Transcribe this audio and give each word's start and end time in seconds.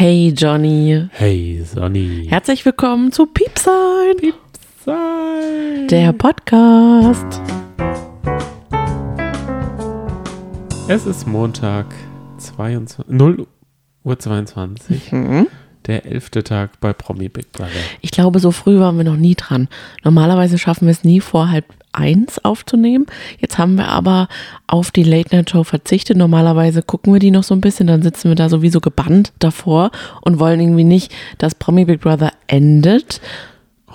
Hey 0.00 0.32
Johnny. 0.32 1.08
Hey 1.10 1.60
Sonny. 1.64 2.28
Herzlich 2.28 2.64
willkommen 2.64 3.10
zu 3.10 3.26
Piepsein. 3.26 4.16
Piepsein. 4.16 5.88
Der 5.88 6.12
Podcast. 6.12 7.40
Es 10.86 11.04
ist 11.04 11.26
Montag 11.26 11.86
22, 12.36 13.06
0 13.08 13.48
Uhr 14.04 14.18
22. 14.20 15.10
Mhm. 15.10 15.48
Der 15.88 16.06
elfte 16.06 16.44
Tag 16.44 16.78
bei 16.78 16.92
Promi 16.92 17.28
Big 17.28 17.50
Brother. 17.50 17.72
Ich 18.00 18.12
glaube, 18.12 18.38
so 18.38 18.52
früh 18.52 18.78
waren 18.78 18.98
wir 18.98 19.04
noch 19.04 19.16
nie 19.16 19.34
dran. 19.34 19.66
Normalerweise 20.04 20.58
schaffen 20.58 20.86
wir 20.86 20.92
es 20.92 21.02
nie 21.02 21.18
vor 21.18 21.50
halb 21.50 21.64
eins 21.92 22.44
aufzunehmen. 22.44 23.06
Jetzt 23.38 23.58
haben 23.58 23.76
wir 23.76 23.88
aber 23.88 24.28
auf 24.66 24.90
die 24.90 25.02
Late 25.02 25.34
Night 25.34 25.50
Show 25.50 25.64
verzichtet. 25.64 26.16
Normalerweise 26.16 26.82
gucken 26.82 27.12
wir 27.12 27.20
die 27.20 27.30
noch 27.30 27.42
so 27.42 27.54
ein 27.54 27.60
bisschen, 27.60 27.86
dann 27.86 28.02
sitzen 28.02 28.28
wir 28.28 28.36
da 28.36 28.48
sowieso 28.48 28.80
gebannt 28.80 29.32
davor 29.38 29.90
und 30.22 30.38
wollen 30.38 30.60
irgendwie 30.60 30.84
nicht, 30.84 31.14
dass 31.38 31.54
Promi 31.54 31.84
Big 31.84 32.00
Brother 32.00 32.32
endet. 32.46 33.20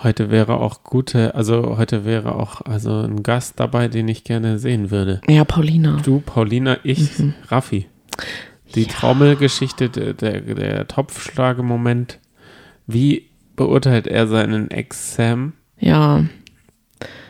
Heute 0.03 0.31
wäre 0.31 0.59
auch 0.59 0.83
gute, 0.83 1.33
also 1.35 1.77
heute 1.77 2.03
wäre 2.03 2.35
auch 2.35 2.61
also 2.61 3.01
ein 3.01 3.23
Gast 3.23 3.59
dabei, 3.59 3.87
den 3.87 4.07
ich 4.07 4.23
gerne 4.23 4.59
sehen 4.59 4.91
würde. 4.91 5.21
Ja, 5.29 5.45
Paulina. 5.45 6.01
Du, 6.03 6.19
Paulina, 6.19 6.77
ich, 6.83 7.09
Raffi. 7.47 7.87
Die 8.75 8.85
Trommelgeschichte, 8.85 9.89
der, 9.89 10.13
der, 10.13 10.41
der 10.41 10.87
Topfschlagemoment. 10.87 12.19
Wie 12.87 13.29
beurteilt 13.55 14.07
er 14.07 14.27
seinen 14.27 14.71
Ex 14.71 15.15
Sam? 15.15 15.53
Ja. 15.79 16.25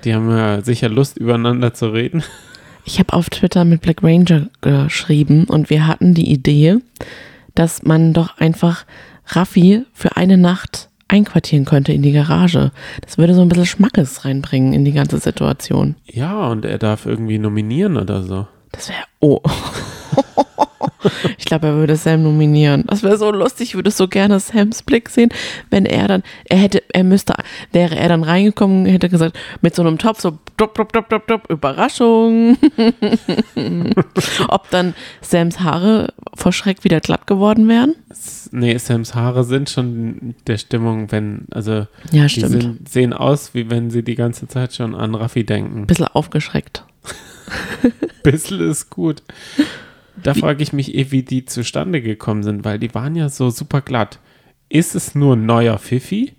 Die 0.03 0.13
haben 0.13 0.30
ja 0.30 0.62
sicher 0.62 0.89
Lust, 0.89 1.17
übereinander 1.17 1.73
zu 1.73 1.88
reden. 1.88 2.23
Ich 2.85 2.99
habe 2.99 3.13
auf 3.13 3.30
Twitter 3.30 3.63
mit 3.63 3.81
Black 3.81 4.03
Ranger 4.03 4.49
geschrieben 4.62 5.45
und 5.45 5.70
wir 5.70 5.88
hatten 5.88 6.13
die 6.13 6.29
Idee, 6.31 6.79
dass 7.55 7.84
man 7.84 8.13
doch 8.13 8.38
einfach 8.38 8.85
Raffi 9.27 9.84
für 9.93 10.17
eine 10.17 10.38
Nacht 10.38 10.89
einquartieren 11.07 11.66
könnte 11.66 11.93
in 11.93 12.02
die 12.02 12.12
Garage. 12.12 12.71
Das 13.01 13.18
würde 13.18 13.35
so 13.35 13.41
ein 13.41 13.49
bisschen 13.49 13.65
Schmackes 13.65 14.26
reinbringen 14.26 14.74
in 14.74 14.84
die 14.84 14.91
ganze 14.91 15.20
Situation. 15.20 15.96
Ja, 16.05 16.48
und 16.48 16.65
er 16.65 16.77
darf 16.77 17.05
irgendwie 17.05 17.37
nominieren 17.37 17.98
oder 17.98 18.24
so. 18.24 18.48
Das 18.74 18.90
wäre, 18.90 19.04
oh. 19.21 19.41
Ich 21.38 21.46
glaube, 21.46 21.68
er 21.68 21.76
würde 21.76 21.96
Sam 21.96 22.24
nominieren. 22.24 22.84
Das 22.88 23.04
wäre 23.04 23.18
so 23.18 23.32
lustig. 23.32 23.70
Ich 23.70 23.76
würde 23.76 23.91
so 23.91 24.07
gerne 24.07 24.40
Sams 24.40 24.84
Blick 24.84 25.10
sehen, 25.10 25.30
wenn 25.70 25.85
er 25.85 26.07
dann, 26.07 26.24
er 26.46 26.57
hätte, 26.57 26.84
er 26.93 27.04
müsste, 27.04 27.34
wäre 27.71 27.96
er 27.96 28.10
dann 28.10 28.24
reingekommen, 28.24 28.85
hätte 28.85 29.10
gesagt, 29.10 29.38
mit 29.62 29.76
so 29.76 29.82
einem 29.82 29.98
Topf, 29.98 30.21
so, 30.21 30.38
dup, 30.57 30.76
dup, 30.76 30.93
dup, 30.93 31.10
dup, 31.10 31.27
dup, 31.27 31.49
Überraschung. 31.49 32.57
Ob 34.48 34.70
dann 34.70 34.93
Sams 35.21 35.60
Haare 35.60 36.13
vor 36.34 36.52
Schreck 36.52 36.84
wieder 36.84 36.99
glatt 36.99 37.27
geworden 37.27 37.68
wären? 37.68 37.96
Nee, 38.52 38.77
Sams 38.77 39.15
Haare 39.15 39.43
sind 39.43 39.70
schon 39.70 40.35
der 40.48 40.58
Stimmung, 40.58 41.12
wenn, 41.12 41.46
also 41.52 41.87
Ja, 42.12 42.26
die 42.27 42.41
sind, 42.41 42.90
sehen 42.90 43.13
aus, 43.13 43.54
wie 43.54 43.70
wenn 43.70 43.90
sie 43.90 44.04
die 44.04 44.15
ganze 44.15 44.48
Zeit 44.48 44.74
schon 44.74 44.96
an 44.96 45.15
Raffi 45.15 45.43
denken. 45.43 45.87
Bisschen 45.87 46.08
aufgeschreckt. 46.08 46.85
Bissl 48.24 48.62
ist 48.62 48.90
gut. 48.90 49.24
Da 50.22 50.34
frage 50.34 50.63
ich 50.63 50.74
mich 50.74 50.96
eh, 50.96 51.12
wie 51.12 51.24
die 51.24 51.46
zustande 51.46 52.02
gekommen 52.02 52.44
sind, 52.44 52.63
weil 52.66 52.80
die 52.80 52.94
waren 52.94 53.16
ja 53.16 53.30
so 53.30 53.49
super 53.49 53.82
glatt. 53.82 54.20
Ist 54.70 54.96
es 54.96 55.16
nur 55.16 55.36
ein 55.36 55.46
neuer 55.46 55.77
Pfiffi 55.77 56.34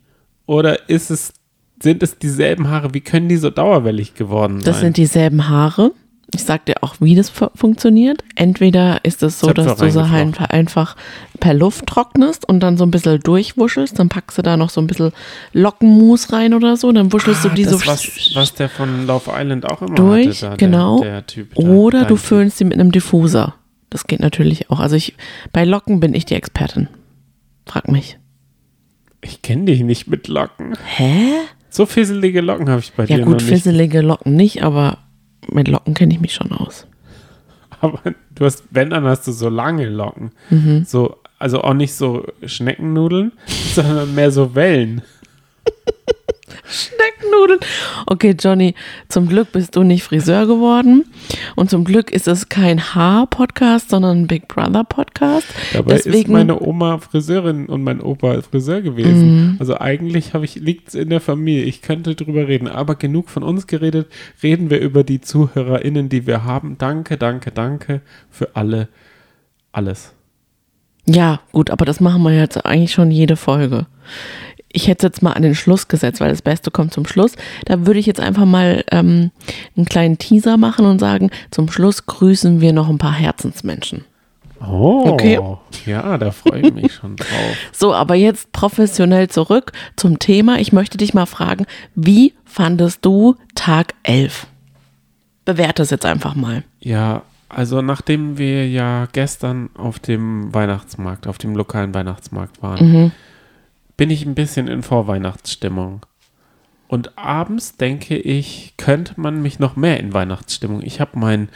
oder 0.46 0.88
ist 0.88 1.10
es, 1.10 1.32
sind 1.80 2.02
es 2.02 2.18
dieselben 2.18 2.68
Haare? 2.68 2.94
Wie 2.94 3.00
können 3.00 3.28
die 3.28 3.36
so 3.36 3.50
dauerwellig 3.50 4.14
geworden 4.14 4.60
sein? 4.60 4.64
Das 4.64 4.80
sind 4.80 4.96
dieselben 4.96 5.48
Haare. 5.48 5.92
Ich 6.32 6.42
sag 6.44 6.64
dir 6.66 6.76
auch, 6.82 6.96
wie 7.00 7.14
das 7.14 7.28
fu- 7.30 7.50
funktioniert. 7.54 8.24
Entweder 8.34 9.04
ist 9.04 9.22
es 9.22 9.38
so, 9.40 9.52
dass 9.52 9.76
du 9.78 9.90
sie 9.90 10.10
halt 10.10 10.40
einfach 10.50 10.96
per 11.38 11.54
Luft 11.54 11.86
trocknest 11.86 12.48
und 12.48 12.60
dann 12.60 12.76
so 12.76 12.84
ein 12.84 12.90
bisschen 12.90 13.20
durchwuschelst. 13.20 13.98
Dann 13.98 14.08
packst 14.08 14.38
du 14.38 14.42
da 14.42 14.56
noch 14.56 14.70
so 14.70 14.80
ein 14.80 14.86
bisschen 14.86 15.12
Lockenmus 15.52 16.32
rein 16.32 16.54
oder 16.54 16.76
so. 16.76 16.90
Dann 16.92 17.12
wuschelst 17.12 17.44
Ah, 17.44 17.48
du 17.50 17.54
die 17.54 17.64
das, 17.64 17.72
so 17.80 17.86
was, 17.86 18.30
was 18.34 18.54
der 18.54 18.68
von 18.68 19.06
Love 19.06 19.30
Island 19.32 19.70
auch 19.70 19.82
immer 19.82 19.94
durch. 19.94 20.42
hatte. 20.42 20.50
Da, 20.50 20.56
genau. 20.56 21.00
Der, 21.00 21.10
der 21.12 21.26
typ 21.26 21.54
da, 21.54 21.62
oder 21.62 22.04
du 22.04 22.16
föhnst 22.16 22.58
sie 22.58 22.64
mit 22.64 22.74
einem 22.78 22.90
Diffuser. 22.92 23.54
Das 23.90 24.06
geht 24.06 24.20
natürlich 24.20 24.70
auch. 24.70 24.80
Also 24.80 24.96
ich, 24.96 25.14
bei 25.52 25.64
Locken 25.64 26.00
bin 26.00 26.14
ich 26.14 26.24
die 26.24 26.34
Expertin. 26.34 26.88
Frag 27.66 27.88
mich. 27.88 28.18
Ich 29.20 29.40
kenne 29.42 29.66
dich 29.66 29.82
nicht 29.82 30.08
mit 30.08 30.26
Locken. 30.28 30.74
Hä? 30.84 31.32
So 31.70 31.86
fisselige 31.86 32.40
Locken 32.40 32.68
habe 32.68 32.80
ich 32.80 32.92
bei 32.92 33.04
Ja 33.04 33.16
dir 33.18 33.24
gut, 33.24 33.34
noch 33.34 33.40
nicht. 33.40 33.48
fisselige 33.48 34.00
Locken 34.00 34.34
nicht, 34.34 34.62
aber 34.62 34.98
mit 35.50 35.68
Locken 35.68 35.94
kenne 35.94 36.14
ich 36.14 36.20
mich 36.20 36.34
schon 36.34 36.52
aus. 36.52 36.86
Aber 37.80 38.00
du 38.34 38.44
hast, 38.44 38.64
wenn, 38.70 38.90
dann 38.90 39.04
hast 39.04 39.26
du 39.26 39.32
so 39.32 39.48
lange 39.48 39.88
Locken. 39.88 40.32
Mhm. 40.50 40.84
So, 40.86 41.18
also 41.38 41.62
auch 41.62 41.74
nicht 41.74 41.94
so 41.94 42.26
Schneckennudeln, 42.44 43.32
sondern 43.46 44.14
mehr 44.14 44.30
so 44.30 44.54
Wellen. 44.54 45.02
Schneckennudeln. 46.64 47.60
Okay, 48.06 48.34
Johnny, 48.38 48.74
zum 49.08 49.28
Glück 49.28 49.52
bist 49.52 49.76
du 49.76 49.82
nicht 49.82 50.02
Friseur 50.02 50.46
geworden. 50.46 51.04
Und 51.56 51.70
zum 51.70 51.84
Glück 51.84 52.10
ist 52.10 52.28
es 52.28 52.48
kein 52.48 52.94
Haar-Podcast, 52.94 53.90
sondern 53.90 54.22
ein 54.22 54.26
Big 54.26 54.48
Brother-Podcast. 54.48 55.46
Dabei 55.72 55.96
ist 55.96 56.06
Deswegen, 56.06 56.32
meine 56.32 56.60
Oma 56.60 56.98
Friseurin 56.98 57.66
und 57.66 57.82
mein 57.82 58.00
Opa 58.00 58.40
Friseur 58.42 58.82
gewesen. 58.82 59.50
Mhm. 59.52 59.56
Also 59.58 59.78
eigentlich 59.78 60.32
liegt 60.54 60.88
es 60.88 60.94
in 60.94 61.10
der 61.10 61.20
Familie. 61.20 61.64
Ich 61.64 61.82
könnte 61.82 62.14
drüber 62.14 62.48
reden, 62.48 62.68
aber 62.68 62.94
genug 62.94 63.28
von 63.28 63.42
uns 63.42 63.66
geredet. 63.66 64.08
Reden 64.42 64.70
wir 64.70 64.80
über 64.80 65.04
die 65.04 65.20
ZuhörerInnen, 65.20 66.08
die 66.08 66.26
wir 66.26 66.44
haben. 66.44 66.76
Danke, 66.78 67.16
danke, 67.16 67.50
danke 67.50 68.00
für 68.30 68.56
alle, 68.56 68.88
alles. 69.72 70.12
ja, 71.06 71.40
gut, 71.52 71.70
aber 71.70 71.84
das 71.84 72.00
machen 72.00 72.22
wir 72.22 72.32
jetzt 72.36 72.64
eigentlich 72.64 72.92
schon 72.92 73.10
jede 73.10 73.36
Folge. 73.36 73.86
Ich 74.74 74.88
hätte 74.88 75.06
es 75.06 75.12
jetzt 75.14 75.22
mal 75.22 75.32
an 75.32 75.42
den 75.42 75.54
Schluss 75.54 75.88
gesetzt, 75.88 76.20
weil 76.20 76.30
das 76.30 76.42
Beste 76.42 76.70
kommt 76.70 76.92
zum 76.92 77.06
Schluss. 77.06 77.32
Da 77.64 77.86
würde 77.86 78.00
ich 78.00 78.06
jetzt 78.06 78.20
einfach 78.20 78.44
mal 78.44 78.84
ähm, 78.90 79.30
einen 79.76 79.86
kleinen 79.86 80.18
Teaser 80.18 80.56
machen 80.56 80.84
und 80.84 80.98
sagen, 80.98 81.30
zum 81.50 81.70
Schluss 81.70 82.06
grüßen 82.06 82.60
wir 82.60 82.72
noch 82.72 82.88
ein 82.88 82.98
paar 82.98 83.12
Herzensmenschen. 83.14 84.04
Oh, 84.60 85.04
Okay. 85.12 85.38
ja, 85.86 86.16
da 86.18 86.30
freue 86.30 86.60
ich 86.60 86.72
mich 86.74 86.92
schon 86.94 87.16
drauf. 87.16 87.28
So, 87.72 87.94
aber 87.94 88.14
jetzt 88.14 88.50
professionell 88.52 89.28
zurück 89.28 89.72
zum 89.96 90.18
Thema. 90.18 90.58
Ich 90.58 90.72
möchte 90.72 90.96
dich 90.98 91.12
mal 91.14 91.26
fragen, 91.26 91.66
wie 91.94 92.32
fandest 92.44 93.04
du 93.04 93.36
Tag 93.54 93.94
11? 94.04 94.46
Bewerte 95.44 95.82
es 95.82 95.90
jetzt 95.90 96.06
einfach 96.06 96.34
mal. 96.34 96.64
Ja, 96.80 97.22
also 97.48 97.82
nachdem 97.82 98.38
wir 98.38 98.66
ja 98.68 99.06
gestern 99.12 99.68
auf 99.76 99.98
dem 99.98 100.52
Weihnachtsmarkt, 100.54 101.26
auf 101.26 101.36
dem 101.38 101.54
lokalen 101.54 101.94
Weihnachtsmarkt 101.94 102.62
waren, 102.62 103.12
bin 103.96 104.10
ich 104.10 104.24
ein 104.26 104.34
bisschen 104.34 104.68
in 104.68 104.82
Vorweihnachtsstimmung. 104.82 106.04
Und 106.88 107.18
abends 107.18 107.76
denke 107.76 108.16
ich, 108.16 108.74
könnte 108.76 109.14
man 109.16 109.42
mich 109.42 109.58
noch 109.58 109.76
mehr 109.76 109.98
in 109.98 110.12
Weihnachtsstimmung. 110.12 110.82
Ich 110.82 111.00
habe 111.00 111.18
meinen 111.18 111.48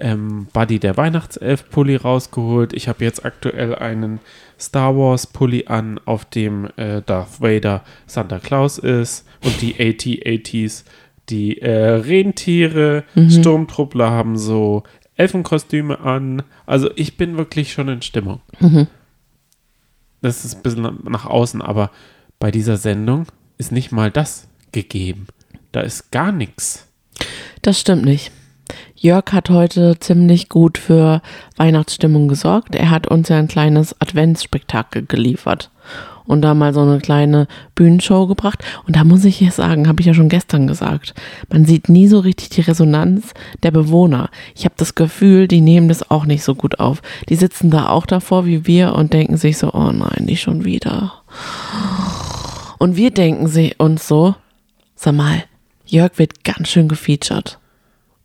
ähm, 0.00 0.46
Buddy 0.52 0.78
der 0.78 0.96
Weihnachtself-Pulli 0.96 1.96
rausgeholt. 1.96 2.72
Ich 2.72 2.88
habe 2.88 3.04
jetzt 3.04 3.24
aktuell 3.24 3.74
einen 3.74 4.20
Star 4.58 4.96
Wars-Pulli 4.96 5.66
an, 5.66 6.00
auf 6.04 6.24
dem 6.24 6.68
äh, 6.76 7.02
Darth 7.02 7.40
Vader 7.40 7.84
Santa 8.06 8.38
Claus 8.38 8.78
ist 8.78 9.26
und 9.44 9.60
die 9.60 9.74
AT-ATs, 9.78 10.84
die 11.28 11.60
äh, 11.60 11.70
Rentiere, 11.70 13.04
Sturmtruppler 13.28 14.10
haben 14.10 14.36
so 14.36 14.82
Elfenkostüme 15.16 16.00
an. 16.00 16.42
Also 16.66 16.90
ich 16.96 17.16
bin 17.16 17.36
wirklich 17.36 17.72
schon 17.72 17.88
in 17.88 18.02
Stimmung. 18.02 18.40
Das 20.22 20.44
ist 20.44 20.56
ein 20.56 20.62
bisschen 20.62 20.98
nach- 21.04 21.26
außen, 21.26 21.62
aber 21.62 21.90
bei 22.38 22.50
dieser 22.50 22.76
Sendung 22.76 23.26
ist 23.58 23.72
nicht 23.72 23.92
mal 23.92 24.10
das 24.10 24.48
gegeben. 24.72 25.26
Da 25.72 25.80
ist 25.80 26.10
gar 26.10 26.32
nichts. 26.32 26.86
Das 27.62 27.78
stimmt 27.80 28.04
nicht. 28.04 28.32
Jörg 28.96 29.32
hat 29.32 29.50
heute 29.50 29.98
ziemlich 29.98 30.48
gut 30.48 30.78
für 30.78 31.22
Weihnachtsstimmung 31.56 32.28
gesorgt. 32.28 32.74
Er 32.74 32.90
hat 32.90 33.06
uns 33.08 33.28
ja 33.28 33.38
ein 33.38 33.48
kleines 33.48 33.98
Adventsspektakel 34.00 35.06
geliefert 35.06 35.70
und 36.30 36.42
da 36.42 36.54
mal 36.54 36.72
so 36.72 36.80
eine 36.80 37.00
kleine 37.00 37.48
Bühnenshow 37.74 38.28
gebracht. 38.28 38.64
Und 38.86 38.94
da 38.94 39.02
muss 39.02 39.24
ich 39.24 39.40
jetzt 39.40 39.56
sagen, 39.56 39.88
habe 39.88 40.00
ich 40.00 40.06
ja 40.06 40.14
schon 40.14 40.28
gestern 40.28 40.68
gesagt, 40.68 41.12
man 41.50 41.64
sieht 41.64 41.88
nie 41.88 42.06
so 42.06 42.20
richtig 42.20 42.50
die 42.50 42.60
Resonanz 42.60 43.34
der 43.64 43.72
Bewohner. 43.72 44.30
Ich 44.54 44.64
habe 44.64 44.76
das 44.76 44.94
Gefühl, 44.94 45.48
die 45.48 45.60
nehmen 45.60 45.88
das 45.88 46.08
auch 46.08 46.26
nicht 46.26 46.44
so 46.44 46.54
gut 46.54 46.78
auf. 46.78 47.02
Die 47.28 47.34
sitzen 47.34 47.70
da 47.70 47.88
auch 47.88 48.06
davor 48.06 48.46
wie 48.46 48.64
wir 48.64 48.94
und 48.94 49.12
denken 49.12 49.36
sich 49.36 49.58
so, 49.58 49.72
oh 49.72 49.90
nein, 49.90 50.24
nicht 50.24 50.40
schon 50.40 50.64
wieder. 50.64 51.14
Und 52.78 52.94
wir 52.94 53.10
denken 53.10 53.48
sie 53.48 53.74
uns 53.76 54.06
so, 54.06 54.36
sag 54.94 55.14
mal, 55.14 55.42
Jörg 55.84 56.12
wird 56.16 56.44
ganz 56.44 56.68
schön 56.68 56.86
gefeatured. 56.86 57.59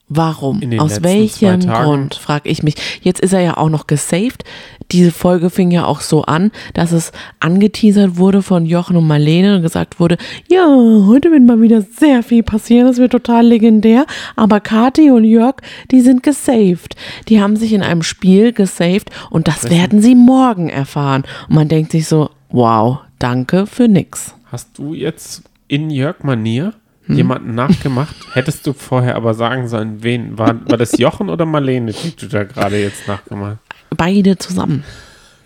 Warum? 0.07 0.61
Aus 0.77 1.01
welchem. 1.01 1.61
Grund, 1.61 2.15
frage 2.15 2.47
ich 2.49 2.61
mich. 2.61 2.75
Jetzt 3.01 3.21
ist 3.21 3.33
er 3.33 3.41
ja 3.41 3.57
auch 3.57 3.69
noch 3.69 3.87
gesaved. 3.87 4.43
Diese 4.91 5.11
Folge 5.11 5.49
fing 5.49 5.71
ja 5.71 5.85
auch 5.85 6.01
so 6.01 6.23
an, 6.23 6.51
dass 6.75 6.91
es 6.91 7.11
angeteasert 7.39 8.17
wurde 8.17 8.43
von 8.43 8.67
Jochen 8.67 8.97
und 8.97 9.07
Marlene 9.07 9.55
und 9.55 9.63
gesagt 9.63 9.99
wurde, 9.99 10.17
ja, 10.47 10.63
heute 11.07 11.31
wird 11.31 11.43
mal 11.43 11.59
wieder 11.59 11.81
sehr 11.81 12.21
viel 12.21 12.43
passieren, 12.43 12.85
das 12.85 12.97
wird 12.97 13.13
total 13.13 13.47
legendär. 13.47 14.05
Aber 14.35 14.59
Kathi 14.59 15.09
und 15.09 15.23
Jörg, 15.23 15.55
die 15.89 16.01
sind 16.01 16.21
gesaved. 16.21 16.95
Die 17.27 17.41
haben 17.41 17.55
sich 17.55 17.73
in 17.73 17.81
einem 17.81 18.03
Spiel 18.03 18.53
gesaved 18.53 19.09
und 19.31 19.47
das 19.47 19.71
werden 19.71 20.03
sie 20.03 20.13
morgen 20.13 20.69
erfahren. 20.69 21.23
Und 21.49 21.55
man 21.55 21.67
denkt 21.67 21.91
sich 21.91 22.07
so, 22.07 22.29
wow, 22.49 22.99
danke 23.17 23.65
für 23.65 23.87
nix. 23.87 24.35
Hast 24.51 24.77
du 24.77 24.93
jetzt 24.93 25.41
in 25.67 25.89
Jörg-Manier 25.89 26.73
Hm. 27.07 27.15
jemanden 27.17 27.55
nachgemacht? 27.55 28.15
Hättest 28.33 28.65
du 28.65 28.73
vorher 28.73 29.15
aber 29.15 29.33
sagen 29.33 29.67
sollen, 29.67 30.01
wen? 30.03 30.37
War, 30.37 30.67
war 30.69 30.77
das 30.77 30.97
Jochen 30.97 31.29
oder 31.29 31.45
Marlene, 31.45 31.91
die 31.93 32.15
du 32.15 32.27
da 32.27 32.43
gerade 32.43 32.81
jetzt 32.81 33.07
nachgemacht 33.07 33.57
Beide 33.95 34.37
zusammen. 34.37 34.83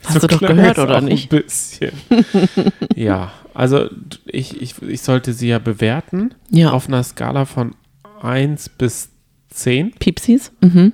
Hast 0.06 0.22
So 0.22 0.28
du 0.28 0.36
doch 0.38 0.48
gehört, 0.48 0.80
oder 0.80 1.02
nicht? 1.02 1.32
Ein 1.34 1.44
bisschen. 1.44 1.92
ja, 2.96 3.32
also 3.54 3.90
ich, 4.26 4.62
ich, 4.62 4.82
ich 4.82 5.02
sollte 5.02 5.34
sie 5.34 5.50
ja 5.50 5.60
bewerten 5.60 6.34
Ja. 6.50 6.72
auf 6.72 6.88
einer 6.88 7.04
Skala 7.04 7.44
von 7.46 7.76
1 8.22 8.70
bis 8.70 9.10
10. 9.50 9.92
Piepsis? 10.00 10.52
Mhm. 10.62 10.94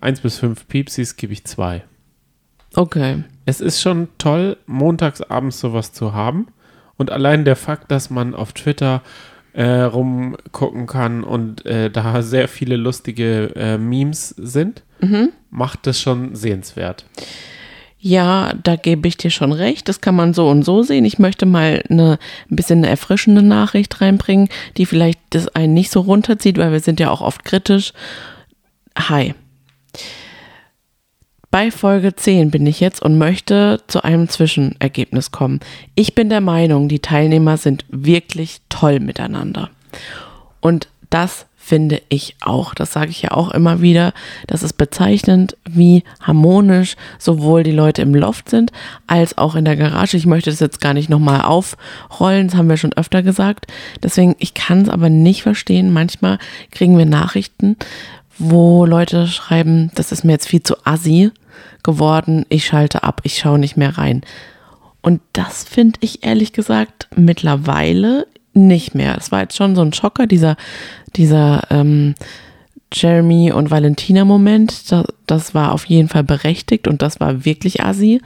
1 0.00 0.20
bis 0.20 0.38
5 0.38 0.68
Piepsis 0.68 1.16
gebe 1.16 1.32
ich 1.32 1.44
2. 1.44 1.82
Okay. 2.74 3.24
Es 3.46 3.60
ist 3.60 3.80
schon 3.80 4.08
toll, 4.18 4.56
montags 4.66 5.22
abends 5.22 5.58
sowas 5.60 5.92
zu 5.92 6.12
haben. 6.12 6.48
Und 6.96 7.10
allein 7.10 7.44
der 7.44 7.56
Fakt, 7.56 7.90
dass 7.90 8.10
man 8.10 8.34
auf 8.34 8.52
Twitter 8.52 9.02
äh, 9.52 9.82
rumgucken 9.82 10.86
kann 10.86 11.24
und 11.24 11.66
äh, 11.66 11.90
da 11.90 12.22
sehr 12.22 12.48
viele 12.48 12.76
lustige 12.76 13.52
äh, 13.54 13.78
Memes 13.78 14.30
sind, 14.30 14.82
macht 15.50 15.86
das 15.86 16.00
schon 16.00 16.34
sehenswert. 16.34 17.04
Ja, 18.04 18.54
da 18.64 18.74
gebe 18.74 19.06
ich 19.06 19.16
dir 19.16 19.30
schon 19.30 19.52
recht. 19.52 19.88
Das 19.88 20.00
kann 20.00 20.16
man 20.16 20.34
so 20.34 20.48
und 20.48 20.64
so 20.64 20.82
sehen. 20.82 21.04
Ich 21.04 21.20
möchte 21.20 21.46
mal 21.46 21.84
eine, 21.88 22.18
ein 22.50 22.56
bisschen 22.56 22.78
eine 22.78 22.88
erfrischende 22.88 23.42
Nachricht 23.42 24.00
reinbringen, 24.00 24.48
die 24.76 24.86
vielleicht 24.86 25.20
das 25.30 25.46
einen 25.46 25.72
nicht 25.72 25.92
so 25.92 26.00
runterzieht, 26.00 26.58
weil 26.58 26.72
wir 26.72 26.80
sind 26.80 26.98
ja 26.98 27.10
auch 27.10 27.20
oft 27.20 27.44
kritisch. 27.44 27.92
Hi. 28.98 29.34
Bei 31.52 31.70
Folge 31.70 32.16
10 32.16 32.50
bin 32.50 32.66
ich 32.66 32.80
jetzt 32.80 33.02
und 33.02 33.18
möchte 33.18 33.82
zu 33.86 34.02
einem 34.02 34.26
Zwischenergebnis 34.26 35.32
kommen. 35.32 35.60
Ich 35.94 36.14
bin 36.14 36.30
der 36.30 36.40
Meinung, 36.40 36.88
die 36.88 37.00
Teilnehmer 37.00 37.58
sind 37.58 37.84
wirklich 37.90 38.62
toll 38.70 39.00
miteinander. 39.00 39.68
Und 40.62 40.88
das 41.10 41.44
finde 41.58 42.00
ich 42.08 42.36
auch. 42.40 42.72
Das 42.72 42.94
sage 42.94 43.10
ich 43.10 43.20
ja 43.20 43.32
auch 43.32 43.50
immer 43.50 43.82
wieder. 43.82 44.14
Das 44.46 44.62
ist 44.62 44.78
bezeichnend, 44.78 45.58
wie 45.68 46.04
harmonisch 46.22 46.96
sowohl 47.18 47.64
die 47.64 47.70
Leute 47.70 48.00
im 48.00 48.14
Loft 48.14 48.48
sind, 48.48 48.72
als 49.06 49.36
auch 49.36 49.54
in 49.54 49.66
der 49.66 49.76
Garage. 49.76 50.16
Ich 50.16 50.24
möchte 50.24 50.48
das 50.48 50.58
jetzt 50.58 50.80
gar 50.80 50.94
nicht 50.94 51.10
nochmal 51.10 51.42
aufrollen, 51.42 52.48
das 52.48 52.56
haben 52.56 52.70
wir 52.70 52.78
schon 52.78 52.94
öfter 52.94 53.22
gesagt. 53.22 53.66
Deswegen, 54.02 54.36
ich 54.38 54.54
kann 54.54 54.80
es 54.80 54.88
aber 54.88 55.10
nicht 55.10 55.42
verstehen. 55.42 55.92
Manchmal 55.92 56.38
kriegen 56.70 56.96
wir 56.96 57.04
Nachrichten, 57.04 57.76
wo 58.38 58.86
Leute 58.86 59.26
schreiben, 59.26 59.90
das 59.94 60.12
ist 60.12 60.24
mir 60.24 60.32
jetzt 60.32 60.48
viel 60.48 60.62
zu 60.62 60.76
assi 60.86 61.30
geworden, 61.82 62.46
ich 62.48 62.66
schalte 62.66 63.02
ab, 63.02 63.20
ich 63.24 63.38
schaue 63.38 63.58
nicht 63.58 63.76
mehr 63.76 63.98
rein. 63.98 64.22
Und 65.02 65.20
das 65.32 65.64
finde 65.64 65.98
ich 66.00 66.24
ehrlich 66.24 66.52
gesagt 66.52 67.08
mittlerweile 67.16 68.26
nicht 68.54 68.94
mehr. 68.94 69.16
Es 69.18 69.32
war 69.32 69.40
jetzt 69.40 69.56
schon 69.56 69.74
so 69.74 69.82
ein 69.82 69.92
Schocker, 69.92 70.26
dieser, 70.26 70.56
dieser 71.16 71.62
ähm, 71.70 72.14
Jeremy 72.92 73.52
und 73.52 73.70
Valentina-Moment. 73.70 74.92
Das, 74.92 75.06
das 75.26 75.54
war 75.54 75.72
auf 75.72 75.86
jeden 75.86 76.08
Fall 76.08 76.24
berechtigt 76.24 76.86
und 76.86 77.02
das 77.02 77.18
war 77.18 77.44
wirklich 77.44 77.82
assi. 77.82 78.20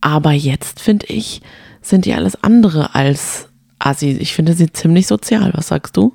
Aber 0.00 0.32
jetzt 0.32 0.80
finde 0.80 1.06
ich, 1.06 1.40
sind 1.80 2.04
die 2.04 2.14
alles 2.14 2.42
andere 2.42 2.94
als 2.94 3.48
assi. 3.78 4.10
Ich 4.20 4.34
finde 4.34 4.52
sie 4.54 4.72
ziemlich 4.72 5.06
sozial. 5.06 5.52
Was 5.54 5.68
sagst 5.68 5.96
du? 5.96 6.12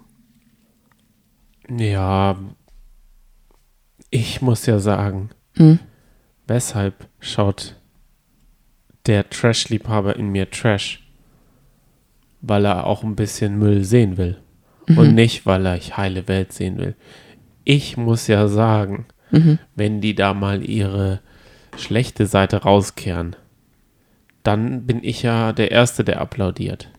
Ja, 1.70 2.38
ich 4.10 4.42
muss 4.42 4.66
ja 4.66 4.80
sagen, 4.80 5.30
Hm. 5.58 5.80
Weshalb 6.52 7.08
schaut 7.22 7.78
der 9.06 9.30
Trash-Liebhaber 9.30 10.18
in 10.18 10.30
mir 10.30 10.52
Trash? 10.52 11.02
Weil 12.42 12.66
er 12.66 12.86
auch 12.86 13.04
ein 13.04 13.16
bisschen 13.16 13.58
Müll 13.58 13.86
sehen 13.86 14.18
will. 14.18 14.38
Und 14.88 15.16
nicht, 15.16 15.46
weil 15.46 15.66
er 15.66 15.78
ich 15.78 15.96
heile 15.96 16.28
Welt 16.28 16.52
sehen 16.52 16.78
will. 16.78 16.96
Ich 17.64 17.96
muss 17.96 18.28
ja 18.28 18.50
sagen, 18.50 19.06
wenn 19.76 20.02
die 20.02 20.16
da 20.16 20.34
mal 20.34 20.68
ihre 20.68 21.22
schlechte 21.78 22.26
Seite 22.26 22.64
rauskehren, 22.64 23.38
dann 24.44 24.86
bin 24.86 25.00
ich 25.04 25.24
ja 25.24 25.54
der 25.54 25.72
Erste, 25.72 26.04
der 26.04 26.20
applaudiert. 26.20 26.90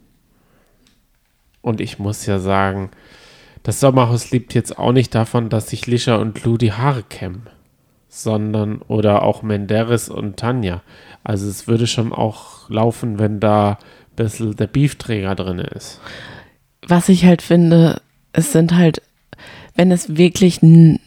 Und 1.60 1.82
ich 1.82 1.98
muss 1.98 2.24
ja 2.24 2.38
sagen, 2.38 2.90
das 3.62 3.80
Sommerhaus 3.80 4.30
lebt 4.30 4.54
jetzt 4.54 4.78
auch 4.78 4.92
nicht 4.92 5.14
davon, 5.14 5.50
dass 5.50 5.68
sich 5.68 5.86
Lisha 5.86 6.16
und 6.16 6.42
Lou 6.44 6.56
die 6.56 6.72
Haare 6.72 7.02
kämmen, 7.02 7.48
sondern 8.14 8.82
oder 8.82 9.22
auch 9.22 9.42
Menderes 9.42 10.10
und 10.10 10.36
Tanja. 10.36 10.82
Also 11.24 11.48
es 11.48 11.66
würde 11.66 11.86
schon 11.86 12.12
auch 12.12 12.68
laufen, 12.68 13.18
wenn 13.18 13.40
da 13.40 13.70
ein 13.70 14.16
bisschen 14.16 14.54
der 14.54 14.66
Beefträger 14.66 15.34
drin 15.34 15.58
ist. 15.58 15.98
was 16.86 17.08
ich 17.08 17.24
halt 17.24 17.40
finde, 17.40 18.02
es 18.34 18.52
sind 18.52 18.74
halt, 18.74 19.00
wenn 19.76 19.90
es 19.90 20.16
wirklich, 20.18 20.60
wenn 20.60 20.98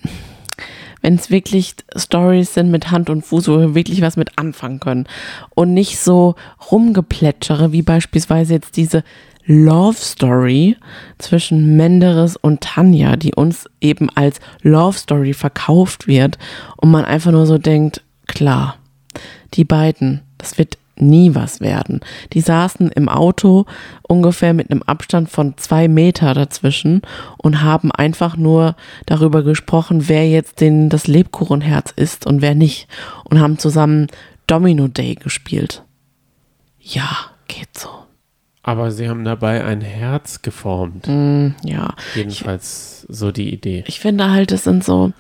es 1.04 1.30
wirklich 1.30 1.76
Stories 1.96 2.56
sind 2.56 2.72
mit 2.72 2.90
Hand 2.90 3.12
und 3.12 3.24
Fuß, 3.24 3.50
wo 3.50 3.60
wir 3.60 3.76
wirklich 3.76 4.02
was 4.02 4.18
mit 4.18 4.40
anfangen 4.40 4.80
können 4.80 5.06
und 5.54 5.76
nicht 5.76 6.00
so 6.00 6.34
rumgeplätschere, 6.72 7.72
wie 7.72 7.84
beispielsweise 7.84 8.56
jetzt 8.56 8.78
diese 8.78 9.04
Love 9.48 9.98
Story 9.98 10.76
zwischen 11.18 11.78
Menderes 11.78 12.36
und 12.36 12.62
Tanja, 12.62 13.16
die 13.16 13.34
uns 13.36 13.70
eben 13.80 14.10
als 14.16 14.40
Love 14.62 14.98
Story 14.98 15.34
verkauft 15.34 16.08
wird 16.08 16.38
und 16.78 16.92
man 16.92 17.06
einfach 17.06 17.32
nur 17.32 17.46
so 17.46 17.58
denkt, 17.58 18.02
klar, 18.28 18.78
die 19.54 19.64
beiden, 19.64 20.22
das 20.38 20.58
wird 20.58 20.78
nie 20.98 21.36
was 21.36 21.60
werden. 21.60 22.00
Die 22.34 22.42
saßen 22.42 22.90
im 22.90 23.10
Auto 23.10 23.66
ungefähr 24.04 24.54
mit 24.54 24.72
einem 24.72 24.82
Abstand 24.84 25.30
von 25.30 25.58
zwei 25.58 25.88
Meter 25.88 26.34
dazwischen 26.34 27.02
und 27.38 27.62
haben 27.62 27.92
einfach 27.92 28.38
nur 28.38 28.76
darüber 29.06 29.44
gesprochen, 29.44 30.08
wer 30.08 30.28
jetzt 30.30 30.62
den 30.62 30.90
das 30.90 31.08
Lebkuchenherz 31.08 31.92
ist 31.96 32.26
und 32.26 32.42
wer 32.42 32.56
nicht. 32.56 32.88
Und 33.26 33.40
haben 33.40 33.60
zusammen 33.60 34.08
Domino 34.48 34.88
Day 34.88 35.16
gespielt. 35.16 35.84
Ja, 36.80 37.10
geht 37.48 37.78
so. 37.78 38.05
Aber 38.68 38.90
sie 38.90 39.08
haben 39.08 39.24
dabei 39.24 39.64
ein 39.64 39.82
Herz 39.82 40.42
geformt. 40.42 41.06
Mm, 41.08 41.50
ja. 41.64 41.94
Jedenfalls 42.16 43.06
so 43.08 43.32
die 43.32 43.54
Idee. 43.54 43.84
Ich 43.86 44.00
finde 44.00 44.32
halt, 44.32 44.52
es 44.52 44.64
sind 44.64 44.84
so, 44.84 45.14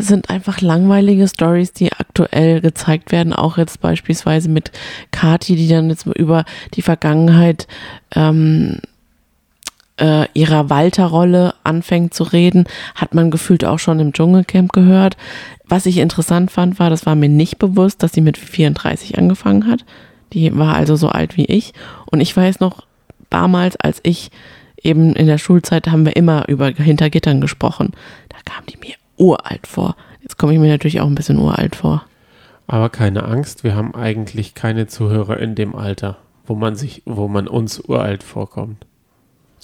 sind 0.00 0.30
einfach 0.30 0.62
langweilige 0.62 1.28
Stories, 1.28 1.74
die 1.74 1.92
aktuell 1.92 2.62
gezeigt 2.62 3.12
werden, 3.12 3.34
auch 3.34 3.58
jetzt 3.58 3.82
beispielsweise 3.82 4.48
mit 4.48 4.72
Kati, 5.10 5.54
die 5.54 5.68
dann 5.68 5.90
jetzt 5.90 6.06
über 6.06 6.46
die 6.72 6.80
Vergangenheit 6.80 7.68
ähm, 8.14 8.80
äh, 10.00 10.28
ihrer 10.32 10.70
Walter-Rolle 10.70 11.56
anfängt 11.62 12.14
zu 12.14 12.24
reden, 12.24 12.64
hat 12.94 13.12
man 13.12 13.30
gefühlt 13.30 13.66
auch 13.66 13.80
schon 13.80 14.00
im 14.00 14.14
Dschungelcamp 14.14 14.72
gehört. 14.72 15.18
Was 15.66 15.84
ich 15.84 15.98
interessant 15.98 16.50
fand, 16.50 16.78
war, 16.78 16.88
das 16.88 17.04
war 17.04 17.16
mir 17.16 17.28
nicht 17.28 17.58
bewusst, 17.58 18.02
dass 18.02 18.14
sie 18.14 18.22
mit 18.22 18.38
34 18.38 19.18
angefangen 19.18 19.66
hat. 19.70 19.84
Die 20.32 20.56
war 20.56 20.74
also 20.74 20.96
so 20.96 21.08
alt 21.08 21.36
wie 21.36 21.44
ich. 21.46 21.72
Und 22.10 22.20
ich 22.20 22.36
weiß 22.36 22.60
noch, 22.60 22.86
damals, 23.30 23.76
als 23.76 24.00
ich 24.02 24.30
eben 24.82 25.14
in 25.14 25.26
der 25.26 25.38
Schulzeit, 25.38 25.88
haben 25.88 26.04
wir 26.04 26.16
immer 26.16 26.48
über 26.48 26.68
Hintergittern 26.68 27.40
gesprochen. 27.40 27.92
Da 28.28 28.36
kam 28.44 28.64
die 28.66 28.76
mir 28.78 28.94
uralt 29.16 29.66
vor. 29.66 29.96
Jetzt 30.22 30.36
komme 30.38 30.52
ich 30.52 30.58
mir 30.58 30.68
natürlich 30.68 31.00
auch 31.00 31.06
ein 31.06 31.14
bisschen 31.14 31.38
uralt 31.38 31.76
vor. 31.76 32.04
Aber 32.66 32.88
keine 32.88 33.24
Angst, 33.24 33.62
wir 33.64 33.74
haben 33.76 33.94
eigentlich 33.94 34.54
keine 34.54 34.86
Zuhörer 34.88 35.38
in 35.38 35.54
dem 35.54 35.74
Alter, 35.76 36.16
wo 36.46 36.54
man 36.56 36.74
sich, 36.74 37.02
wo 37.06 37.28
man 37.28 37.46
uns 37.46 37.80
uralt 37.80 38.22
vorkommt. 38.24 38.84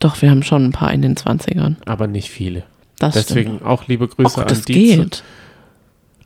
Doch, 0.00 0.20
wir 0.22 0.30
haben 0.30 0.42
schon 0.42 0.64
ein 0.66 0.72
paar 0.72 0.92
in 0.92 1.02
den 1.02 1.16
20ern. 1.16 1.76
Aber 1.86 2.06
nicht 2.06 2.30
viele. 2.30 2.64
Das 2.98 3.14
Deswegen 3.14 3.56
stimmt. 3.56 3.64
auch 3.66 3.88
liebe 3.88 4.06
Grüße 4.06 4.36
Och, 4.38 4.42
an 4.42 4.48
das 4.48 4.62
die. 4.62 4.72
geht. 4.74 5.24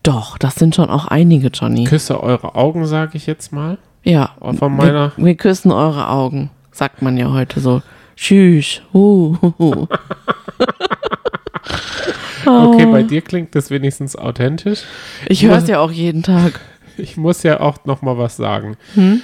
Doch, 0.03 0.39
das 0.39 0.55
sind 0.55 0.75
schon 0.75 0.89
auch 0.91 1.07
einige, 1.07 1.49
Johnny. 1.49 1.85
Küsse 1.85 2.23
eure 2.23 2.55
Augen, 2.55 2.87
sage 2.87 3.17
ich 3.17 3.27
jetzt 3.27 3.53
mal. 3.53 3.79
Ja, 4.07 4.37
Von 4.59 4.77
meiner. 4.77 5.13
wir, 5.17 5.25
wir 5.25 5.35
küssen 5.35 5.73
eure 5.73 6.09
Augen, 6.09 6.51
sagt 6.71 7.03
man 7.03 7.17
ja 7.17 7.33
heute 7.33 7.59
so. 7.61 7.83
Tschüss. 8.15 8.81
Hu, 8.93 9.37
hu, 9.43 9.53
hu. 9.59 9.87
Okay, 12.49 12.87
bei 12.87 13.03
dir 13.03 13.23
klingt 13.23 13.57
das 13.57 13.71
wenigstens 13.71 14.15
authentisch. 14.15 14.83
Ich 15.29 15.45
höre 15.45 15.57
es 15.59 15.67
ja 15.67 15.81
auch 15.81 15.91
jeden 15.91 16.23
Tag. 16.23 16.61
Ich 16.99 17.19
muss 17.19 17.43
ja 17.43 17.61
auch 17.61 17.85
noch 17.85 18.01
mal 18.01 18.17
was 18.17 18.39
sagen. 18.39 18.79
Hm? 18.95 19.21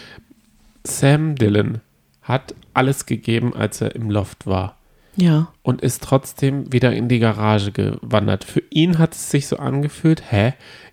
Sam 0.85 1.37
Dillon 1.37 1.81
hat 2.21 2.55
alles 2.75 3.07
gegeben, 3.07 3.55
als 3.57 3.81
er 3.81 3.95
im 3.95 4.11
Loft 4.11 4.47
war. 4.47 4.77
Ja. 5.17 5.49
und 5.63 5.81
ist 5.83 6.03
trotzdem 6.03 6.71
wieder 6.73 6.93
in 6.93 7.09
die 7.09 7.19
Garage 7.19 7.71
gewandert. 7.73 8.45
Für 8.45 8.63
ihn 8.71 8.99
hat 8.99 9.15
es 9.15 9.31
sich 9.31 9.47
so 9.47 9.57
angefühlt, 9.57 10.23
hä, 10.31 10.53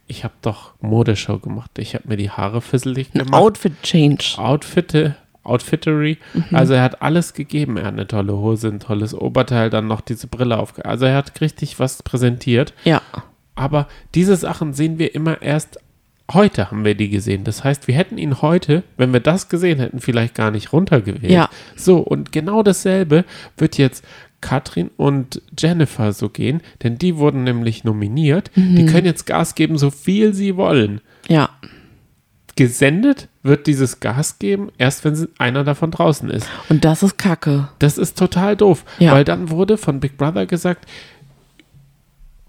ich 0.10 0.24
habe 0.24 0.34
doch 0.42 0.74
Modeshow 0.82 1.39
gemacht. 1.39 1.72
Ich 1.78 1.96
habe 1.96 2.08
mir 2.08 2.18
die 2.18 2.30
Haare 2.30 2.62
fisselig 2.62 3.12
gemacht. 3.12 3.34
Outfit-Change. 3.34 4.36
Outfitte, 4.38 5.16
Outfittery. 5.44 6.18
Also 6.51 6.74
er 6.74 6.84
hat 6.84 7.01
alles 7.01 7.34
gegeben. 7.34 7.78
Er 7.78 7.86
hat 7.86 7.94
eine 7.94 8.08
tolle 8.08 8.34
Hose, 8.34 8.68
ein 8.68 8.80
tolles 8.80 9.13
Oberteil, 9.13 9.70
dann 9.70 9.88
noch 9.88 10.01
diese 10.01 10.28
Brille 10.28 10.58
auf. 10.58 10.74
Also 10.84 11.06
er 11.06 11.16
hat 11.16 11.39
richtig 11.42 11.80
was 11.80 12.04
präsentiert. 12.04 12.74
Ja. 12.84 13.01
Aber 13.56 13.88
diese 14.16 14.36
Sachen 14.36 14.74
sehen 14.74 15.00
wir 15.00 15.13
immer 15.16 15.42
erst 15.42 15.80
heute 16.34 16.70
haben 16.70 16.86
wir 16.86 16.96
die 16.96 17.10
gesehen. 17.10 17.44
Das 17.44 17.63
heißt, 17.63 17.88
wir 17.88 17.96
hätten 17.96 18.18
ihn 18.18 18.42
heute, 18.42 18.84
wenn 18.98 19.13
wir 19.13 19.20
das 19.20 19.50
gesehen 19.50 19.80
hätten, 19.80 20.00
vielleicht 20.00 20.36
gar 20.36 20.51
nicht 20.51 20.74
runtergewählt. 20.74 21.32
Ja. 21.32 21.50
So, 21.75 21.98
und 21.98 22.32
genau 22.32 22.63
dasselbe 22.63 23.25
wird 23.58 23.78
jetzt 23.78 24.06
Katrin 24.41 24.89
und 24.98 25.41
Jennifer 25.58 26.13
so 26.13 26.29
gehen, 26.29 26.62
denn 26.84 26.98
die 26.98 27.17
wurden 27.17 27.43
nämlich 27.43 27.84
nominiert. 27.84 28.51
Die 28.55 28.86
können 28.86 29.05
jetzt 29.05 29.25
Gas 29.25 29.55
geben, 29.55 29.77
so 29.77 29.89
viel 29.91 30.34
sie 30.34 30.55
wollen. 30.58 31.01
Ja. 31.27 31.50
Gesendet 32.55 33.29
wird 33.43 33.67
dieses 33.67 34.00
Gas 34.01 34.39
geben, 34.39 34.69
erst 34.77 35.05
wenn 35.05 35.27
einer 35.38 35.63
davon 35.63 35.91
draußen 35.91 36.29
ist. 36.29 36.48
Und 36.69 36.84
das 36.84 37.03
ist 37.03 37.17
Kacke. 37.17 37.69
Das 37.79 37.98
ist 37.98 38.17
total 38.17 38.55
doof, 38.58 38.84
Ja. 39.00 39.13
weil 39.13 39.24
dann 39.24 39.50
wurde 39.50 39.77
von 39.77 40.00
Big 40.00 40.17
Brother 40.17 40.46
gesagt, 40.46 40.86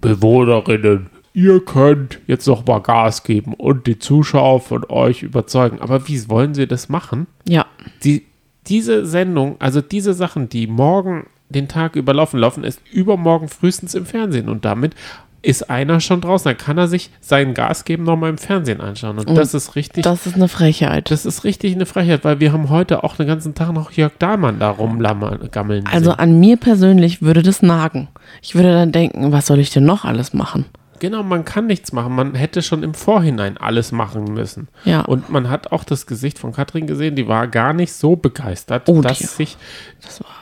Bewohnerinnen, 0.00 1.11
ihr 1.35 1.64
könnt 1.64 2.18
jetzt 2.26 2.47
noch 2.47 2.66
mal 2.66 2.80
Gas 2.80 3.23
geben 3.23 3.54
und 3.54 3.87
die 3.87 3.99
Zuschauer 3.99 4.61
von 4.61 4.85
euch 4.88 5.23
überzeugen. 5.23 5.80
Aber 5.80 6.09
wie 6.09 6.28
wollen 6.28 6.54
sie 6.54 6.66
das 6.66 6.88
machen? 6.88 7.26
Ja. 7.47 7.66
Die, 8.02 8.25
diese 8.66 9.04
Sendung, 9.06 9.56
also 9.61 9.80
diese 9.80 10.14
Sachen, 10.14 10.49
die 10.49 10.66
morgen 10.66 11.26
den 11.50 11.69
Tag 11.69 11.97
überlaufen, 11.97 12.40
laufen 12.40 12.64
ist 12.64 12.80
übermorgen 12.90 13.49
frühestens 13.49 13.95
im 13.95 14.07
Fernsehen 14.07 14.49
und 14.49 14.64
damit 14.64 14.95
ist 15.42 15.71
einer 15.71 16.00
schon 16.00 16.21
draußen. 16.21 16.50
Dann 16.50 16.59
kann 16.59 16.78
er 16.78 16.88
sich 16.88 17.11
sein 17.21 17.54
Gas 17.54 17.85
geben 17.85 18.04
nochmal 18.04 18.30
im 18.30 18.38
Fernsehen 18.38 18.80
anschauen. 18.80 19.19
Und, 19.19 19.28
Und 19.28 19.35
das 19.37 19.54
ist 19.54 19.75
richtig 19.75 20.04
Das 20.04 20.26
ist 20.26 20.37
eine 20.37 20.49
Frechheit. 20.49 21.11
das 21.11 21.26
ist 21.26 21.45
richtig 21.45 21.75
eine 21.75 21.87
Frechheit, 21.87 22.25
weil 22.25 22.40
wir 22.40 22.52
haben 22.52 22.69
heute 22.71 23.04
auch 23.04 23.16
den 23.16 23.26
ganzen 23.26 23.54
Tag 23.54 23.73
noch 23.73 23.92
Jörg 23.92 24.12
Dahlmann 24.19 24.59
da 24.59 24.71
rumgammeln. 24.71 25.87
Also 25.87 26.11
sehen. 26.11 26.19
an 26.19 26.40
mir 26.40 26.57
persönlich 26.57 27.23
würde 27.23 27.42
das 27.42 27.62
nagen. 27.62 28.09
Ich 28.42 28.54
würde 28.54 28.73
dann 28.73 28.92
denken, 28.92 29.33
was 29.33 29.47
soll 29.47 29.59
ich 29.59 29.71
denn 29.71 29.85
noch 29.85 30.04
alles 30.04 30.33
machen? 30.33 30.66
Genau, 31.00 31.23
man 31.25 31.45
kann 31.45 31.66
nichts 31.66 31.92
machen. 31.92 32.14
Man 32.14 32.35
hätte 32.37 32.62
schon 32.62 32.83
im 32.85 32.95
Vorhinein 32.95 33.57
alles 33.57 33.90
machen 33.90 34.25
müssen. 34.33 34.69
Ja. 34.85 35.00
Und 35.00 35.28
man 35.30 35.50
hat 35.50 35.73
auch 35.73 35.83
das 35.83 36.07
Gesicht 36.07 36.38
von 36.38 36.52
Katrin 36.52 36.87
gesehen, 36.87 37.16
die 37.16 37.26
war 37.26 37.49
gar 37.49 37.73
nicht 37.73 37.92
so 37.92 38.14
begeistert, 38.14 38.88
Oh, 38.88 39.00
dass 39.02 39.19
die- 39.19 39.25
sich 39.25 39.57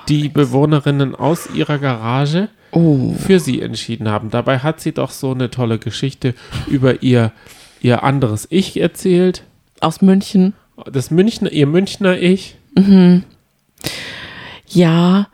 die 0.08 0.28
Bewohnerinnen 0.28 1.14
aus 1.14 1.48
ihrer 1.54 1.78
Garage 1.78 2.48
Oh. 2.72 3.14
für 3.14 3.40
sie 3.40 3.62
entschieden 3.62 4.08
haben. 4.08 4.30
Dabei 4.30 4.58
hat 4.58 4.80
sie 4.80 4.92
doch 4.92 5.10
so 5.10 5.30
eine 5.30 5.50
tolle 5.50 5.78
Geschichte 5.78 6.34
über 6.66 7.02
ihr, 7.02 7.32
ihr 7.80 8.02
anderes 8.02 8.46
Ich 8.50 8.78
erzählt. 8.78 9.44
Aus 9.80 10.02
München. 10.02 10.52
Das 10.92 11.10
Münchner, 11.10 11.50
ihr 11.50 11.66
Münchner 11.66 12.18
Ich. 12.18 12.56
Ja, 14.68 15.28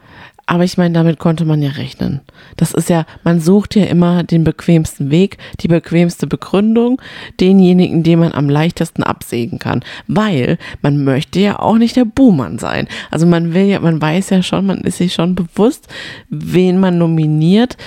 aber 0.47 0.65
ich 0.65 0.77
meine, 0.77 0.95
damit 0.95 1.19
konnte 1.19 1.45
man 1.45 1.63
ja 1.63 1.71
rechnen. 1.71 2.21
Das 2.57 2.73
ist 2.73 2.91
ja, 2.91 3.07
man 3.23 3.41
sucht 3.41 3.75
ja 3.75 3.85
immer 3.85 4.25
den 4.25 4.45
bequemsten 4.45 5.11
Weg, 5.11 5.39
die 5.61 5.69
bequemste 5.69 6.27
Begründung, 6.27 7.01
denjenigen, 7.41 8.03
den 8.03 8.19
man 8.19 8.33
am 8.33 8.51
leichtesten 8.51 9.03
absägen 9.03 9.59
kann. 9.59 9.83
Weil 10.07 10.59
man 10.83 11.03
möchte 11.03 11.41
ja 11.41 11.59
auch 11.59 11.77
nicht 11.77 11.97
der 11.97 12.05
Buhmann 12.05 12.59
sein. 12.59 12.89
Also 13.11 13.27
man 13.27 13.55
will 13.55 13.65
ja, 13.65 13.81
man 13.81 14.01
weiß 14.01 14.31
ja 14.31 14.43
schon, 14.43 14.67
man 14.67 14.83
ist 14.83 14.99
sich 14.99 15.15
schon 15.15 15.35
bewusst, 15.35 15.89
wen 16.29 16.79
man 16.79 16.99
nominiert. 16.99 17.79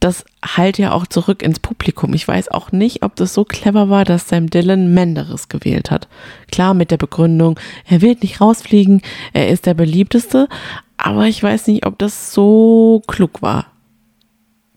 Das 0.00 0.24
halt 0.42 0.78
ja 0.78 0.92
auch 0.92 1.06
zurück 1.06 1.42
ins 1.42 1.60
Publikum. 1.60 2.14
Ich 2.14 2.26
weiß 2.26 2.48
auch 2.48 2.72
nicht, 2.72 3.02
ob 3.04 3.16
das 3.16 3.34
so 3.34 3.44
clever 3.44 3.90
war, 3.90 4.06
dass 4.06 4.28
Sam 4.28 4.48
Dillon 4.48 4.94
Menderes 4.94 5.48
gewählt 5.48 5.90
hat. 5.90 6.08
Klar 6.50 6.72
mit 6.72 6.90
der 6.90 6.96
Begründung, 6.96 7.60
er 7.86 8.00
wird 8.00 8.22
nicht 8.22 8.40
rausfliegen, 8.40 9.02
er 9.34 9.48
ist 9.50 9.66
der 9.66 9.74
beliebteste, 9.74 10.48
aber 11.04 11.26
ich 11.26 11.42
weiß 11.42 11.66
nicht, 11.66 11.86
ob 11.86 11.98
das 11.98 12.32
so 12.32 13.02
klug 13.06 13.42
war. 13.42 13.66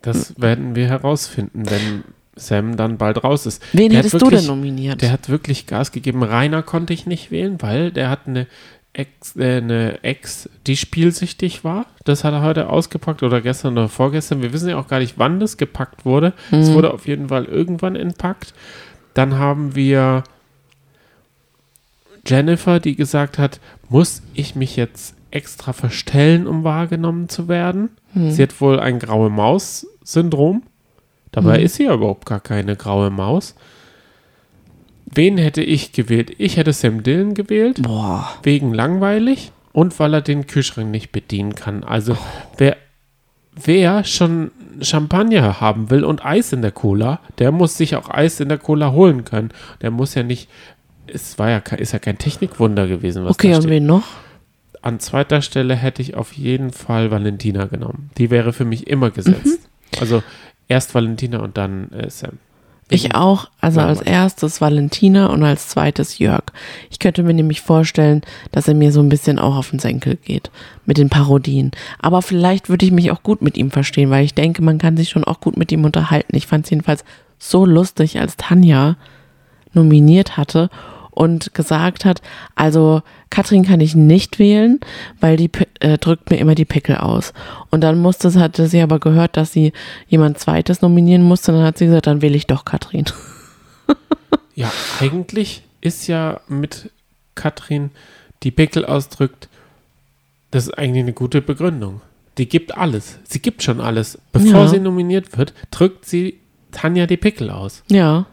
Das 0.01 0.39
werden 0.39 0.75
wir 0.75 0.87
herausfinden, 0.87 1.63
wenn 1.69 2.03
Sam 2.35 2.75
dann 2.77 2.97
bald 2.97 3.23
raus 3.23 3.45
ist. 3.45 3.61
Wen 3.73 3.89
Der 3.89 3.99
hättest 3.99 4.15
du 4.15 4.19
wirklich- 4.21 4.41
denn 4.41 4.47
nominiert? 4.47 5.01
Der 5.01 5.11
hat 5.11 5.29
wirklich 5.29 5.67
Gas 5.67 5.91
gegeben. 5.91 6.23
Rainer 6.23 6.63
konnte 6.63 6.91
ich 6.93 7.05
nicht 7.05 7.31
wählen, 7.31 7.61
weil 7.61 7.91
der 7.91 8.09
hat 8.09 8.27
eine 8.27 8.47
Ex, 8.91 9.35
äh, 9.37 9.57
eine 9.57 10.03
Ex, 10.03 10.49
die 10.67 10.75
spielsüchtig 10.77 11.63
war. 11.63 11.85
Das 12.03 12.23
hat 12.23 12.33
er 12.33 12.41
heute 12.41 12.69
ausgepackt 12.69 13.23
oder 13.23 13.41
gestern 13.41 13.73
oder 13.73 13.89
vorgestern. 13.89 14.41
Wir 14.41 14.51
wissen 14.53 14.69
ja 14.69 14.77
auch 14.77 14.87
gar 14.87 14.99
nicht, 14.99 15.17
wann 15.17 15.39
das 15.39 15.57
gepackt 15.57 16.05
wurde. 16.05 16.33
Es 16.51 16.69
Mhm. 16.69 16.73
wurde 16.73 16.93
auf 16.93 17.07
jeden 17.07 17.29
Fall 17.29 17.45
irgendwann 17.45 17.95
entpackt. 17.95 18.53
Dann 19.15 19.37
haben 19.39 19.75
wir 19.75 20.23
Jennifer, 22.25 22.79
die 22.79 22.95
gesagt 22.95 23.37
hat, 23.37 23.59
muss 23.89 24.21
ich 24.33 24.55
mich 24.55 24.75
jetzt 24.75 25.15
extra 25.33 25.73
verstellen, 25.73 26.47
um 26.47 26.63
wahrgenommen 26.63 27.29
zu 27.29 27.47
werden? 27.47 27.89
Mhm. 28.13 28.31
Sie 28.31 28.43
hat 28.43 28.59
wohl 28.61 28.79
ein 28.79 28.99
graue 28.99 29.29
Maus-Syndrom. 29.29 30.63
Dabei 31.31 31.61
ist 31.63 31.75
sie 31.75 31.85
ja 31.85 31.93
überhaupt 31.95 32.25
gar 32.27 32.39
keine 32.39 32.75
graue 32.75 33.09
Maus. 33.09 33.55
Wen 35.05 35.37
hätte 35.37 35.61
ich 35.61 35.91
gewählt? 35.91 36.31
Ich 36.37 36.57
hätte 36.57 36.73
Sam 36.73 37.03
Dillon 37.03 37.33
gewählt, 37.33 37.81
Boah. 37.81 38.29
wegen 38.43 38.73
langweilig 38.73 39.51
und 39.71 39.99
weil 39.99 40.13
er 40.13 40.21
den 40.21 40.47
Kühlschrank 40.47 40.89
nicht 40.89 41.11
bedienen 41.11 41.55
kann. 41.55 41.83
Also 41.83 42.17
wer, 42.57 42.77
wer 43.51 44.03
schon 44.03 44.51
Champagner 44.81 45.59
haben 45.61 45.89
will 45.89 46.03
und 46.03 46.25
Eis 46.25 46.53
in 46.53 46.61
der 46.61 46.71
Cola, 46.71 47.19
der 47.39 47.51
muss 47.51 47.77
sich 47.77 47.95
auch 47.95 48.09
Eis 48.09 48.39
in 48.39 48.49
der 48.49 48.57
Cola 48.57 48.91
holen 48.91 49.23
können. 49.25 49.49
Der 49.81 49.91
muss 49.91 50.15
ja 50.15 50.23
nicht, 50.23 50.49
es 51.07 51.37
war 51.37 51.49
ja, 51.49 51.57
ist 51.77 51.93
ja 51.93 51.99
kein 51.99 52.17
Technikwunder 52.17 52.87
gewesen, 52.87 53.23
was 53.25 53.31
Okay, 53.33 53.53
und 53.55 53.61
steht. 53.63 53.69
wen 53.71 53.85
noch? 53.85 54.03
An 54.83 54.99
zweiter 54.99 55.41
Stelle 55.41 55.75
hätte 55.75 56.01
ich 56.01 56.15
auf 56.15 56.33
jeden 56.33 56.71
Fall 56.71 57.09
Valentina 57.09 57.65
genommen. 57.65 58.11
Die 58.17 58.29
wäre 58.29 58.51
für 58.51 58.65
mich 58.65 58.87
immer 58.87 59.11
gesetzt. 59.11 59.45
Mhm. 59.45 59.99
Also 59.99 60.23
erst 60.67 60.93
Valentina 60.93 61.39
und 61.39 61.57
dann 61.57 61.89
äh, 61.91 62.09
Sam. 62.09 62.37
Ich 62.89 63.15
auch. 63.15 63.49
Also 63.61 63.79
als 63.79 64.01
erstes 64.01 64.59
Valentina 64.59 65.27
und 65.27 65.41
als 65.43 65.69
zweites 65.69 66.19
Jörg. 66.19 66.43
Ich 66.91 66.99
könnte 66.99 67.23
mir 67.23 67.33
nämlich 67.33 67.61
vorstellen, 67.61 68.23
dass 68.51 68.67
er 68.67 68.73
mir 68.73 68.91
so 68.91 68.99
ein 68.99 69.07
bisschen 69.07 69.39
auch 69.39 69.55
auf 69.55 69.69
den 69.69 69.79
Senkel 69.79 70.17
geht 70.17 70.51
mit 70.85 70.97
den 70.97 71.09
Parodien. 71.09 71.71
Aber 71.99 72.21
vielleicht 72.21 72.67
würde 72.67 72.85
ich 72.85 72.91
mich 72.91 73.09
auch 73.11 73.23
gut 73.23 73.41
mit 73.41 73.57
ihm 73.57 73.71
verstehen, 73.71 74.09
weil 74.09 74.25
ich 74.25 74.33
denke, 74.33 74.61
man 74.61 74.79
kann 74.79 74.97
sich 74.97 75.09
schon 75.09 75.23
auch 75.23 75.39
gut 75.39 75.55
mit 75.55 75.71
ihm 75.71 75.85
unterhalten. 75.85 76.35
Ich 76.35 76.45
fand 76.45 76.65
es 76.65 76.71
jedenfalls 76.71 77.05
so 77.39 77.65
lustig, 77.65 78.19
als 78.19 78.35
Tanja 78.35 78.97
nominiert 79.73 80.35
hatte 80.35 80.69
und 81.13 81.53
gesagt 81.53 82.05
hat, 82.05 82.21
also 82.55 83.01
Katrin 83.29 83.63
kann 83.65 83.79
ich 83.81 83.95
nicht 83.95 84.39
wählen, 84.39 84.79
weil 85.19 85.37
die 85.37 85.49
äh, 85.79 85.97
drückt 85.97 86.29
mir 86.29 86.37
immer 86.37 86.55
die 86.55 86.65
Pickel 86.65 86.97
aus. 86.97 87.33
Und 87.71 87.81
dann 87.81 87.99
musste, 87.99 88.29
sie- 88.29 88.39
hatte 88.39 88.67
sie 88.67 88.81
aber 88.81 88.99
gehört, 88.99 89.37
dass 89.37 89.51
sie 89.51 89.73
jemand 90.07 90.37
zweites 90.39 90.81
nominieren 90.81 91.23
musste. 91.23 91.51
Und 91.51 91.57
dann 91.59 91.67
hat 91.67 91.77
sie 91.77 91.85
gesagt, 91.85 92.07
dann 92.07 92.21
wähle 92.21 92.35
ich 92.37 92.47
doch 92.47 92.65
Katrin. 92.65 93.05
Ja, 94.55 94.71
eigentlich 94.99 95.63
ist 95.81 96.05
ja 96.07 96.39
mit 96.47 96.91
Katrin, 97.33 97.89
die 98.43 98.51
Pickel 98.51 98.85
ausdrückt, 98.85 99.49
das 100.51 100.65
ist 100.67 100.77
eigentlich 100.77 101.01
eine 101.03 101.13
gute 101.13 101.41
Begründung. 101.41 102.01
Die 102.37 102.47
gibt 102.47 102.77
alles. 102.77 103.17
Sie 103.23 103.39
gibt 103.41 103.63
schon 103.63 103.81
alles. 103.81 104.19
Bevor 104.31 104.51
Ja. 104.61 104.67
sie 104.67 104.79
nominiert 104.79 105.35
wird, 105.39 105.53
drückt 105.71 106.05
sie 106.05 106.39
Tanja 106.71 107.07
die 107.07 107.17
Pickel 107.17 107.49
aus. 107.49 107.83
Ja, 107.89 108.27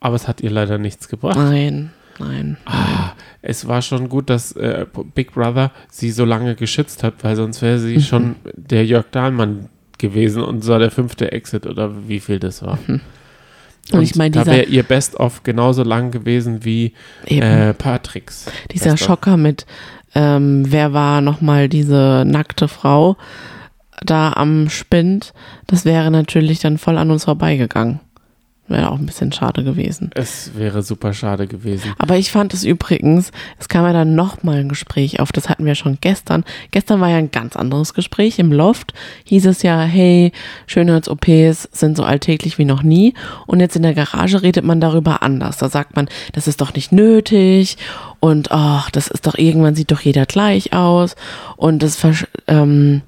Aber 0.00 0.16
es 0.16 0.28
hat 0.28 0.40
ihr 0.40 0.50
leider 0.50 0.78
nichts 0.78 1.08
gebracht. 1.08 1.36
nein, 1.36 1.90
nein. 2.18 2.56
Ah, 2.64 3.12
es 3.42 3.66
war 3.66 3.82
schon 3.82 4.08
gut, 4.08 4.30
dass 4.30 4.52
äh, 4.52 4.86
Big 5.14 5.32
Brother 5.32 5.72
sie 5.90 6.10
so 6.10 6.24
lange 6.24 6.54
geschützt 6.54 7.02
hat, 7.02 7.14
weil 7.22 7.36
sonst 7.36 7.62
wäre 7.62 7.78
sie 7.78 8.00
schon 8.00 8.36
der 8.54 8.84
Jörg 8.84 9.06
Dahlmann 9.10 9.68
gewesen 9.98 10.42
und 10.42 10.62
so 10.62 10.78
der 10.78 10.90
fünfte 10.90 11.32
Exit 11.32 11.66
oder 11.66 12.08
wie 12.08 12.20
viel 12.20 12.38
das 12.38 12.62
war. 12.62 12.78
Und 13.92 14.02
ich 14.02 14.16
meine, 14.16 14.32
da 14.32 14.46
wäre 14.46 14.64
ihr 14.64 14.82
Best-of 14.82 15.42
genauso 15.42 15.82
lang 15.82 16.10
gewesen 16.10 16.64
wie 16.64 16.92
äh, 17.26 17.72
Patricks. 17.72 18.46
Dieser 18.72 18.92
Best-of. 18.92 19.06
Schocker 19.06 19.36
mit, 19.36 19.66
ähm, 20.14 20.64
wer 20.68 20.92
war 20.92 21.20
nochmal 21.20 21.68
diese 21.68 22.24
nackte 22.26 22.68
Frau 22.68 23.16
da 24.04 24.32
am 24.32 24.68
Spind, 24.68 25.32
das 25.66 25.84
wäre 25.84 26.10
natürlich 26.10 26.58
dann 26.60 26.78
voll 26.78 26.98
an 26.98 27.10
uns 27.10 27.24
vorbeigegangen. 27.24 28.00
Wäre 28.68 28.90
auch 28.90 28.98
ein 28.98 29.06
bisschen 29.06 29.30
schade 29.30 29.62
gewesen. 29.62 30.10
Es 30.14 30.50
wäre 30.56 30.82
super 30.82 31.12
schade 31.12 31.46
gewesen. 31.46 31.94
Aber 31.98 32.16
ich 32.16 32.32
fand 32.32 32.52
es 32.52 32.64
übrigens, 32.64 33.30
es 33.60 33.68
kam 33.68 33.84
ja 33.84 33.92
dann 33.92 34.16
nochmal 34.16 34.56
ein 34.56 34.68
Gespräch 34.68 35.20
auf, 35.20 35.30
das 35.30 35.48
hatten 35.48 35.64
wir 35.64 35.76
schon 35.76 35.98
gestern. 36.00 36.44
Gestern 36.72 37.00
war 37.00 37.08
ja 37.08 37.18
ein 37.18 37.30
ganz 37.30 37.54
anderes 37.54 37.94
Gespräch 37.94 38.40
im 38.40 38.50
Loft. 38.50 38.92
Hieß 39.24 39.46
es 39.46 39.62
ja, 39.62 39.82
hey, 39.82 40.32
Schönheits-OPs 40.66 41.68
sind 41.70 41.96
so 41.96 42.02
alltäglich 42.02 42.58
wie 42.58 42.64
noch 42.64 42.82
nie. 42.82 43.14
Und 43.46 43.60
jetzt 43.60 43.76
in 43.76 43.82
der 43.82 43.94
Garage 43.94 44.42
redet 44.42 44.64
man 44.64 44.80
darüber 44.80 45.22
anders. 45.22 45.58
Da 45.58 45.68
sagt 45.68 45.94
man, 45.94 46.08
das 46.32 46.48
ist 46.48 46.60
doch 46.60 46.74
nicht 46.74 46.90
nötig 46.90 47.76
und 48.26 48.50
ach, 48.50 48.90
das 48.90 49.08
ist 49.08 49.26
doch 49.26 49.36
irgendwann 49.36 49.74
sieht 49.74 49.90
doch 49.90 50.00
jeder 50.00 50.26
gleich 50.26 50.72
aus 50.72 51.16
und 51.56 51.82
das 51.82 51.98
ähm, 52.46 53.02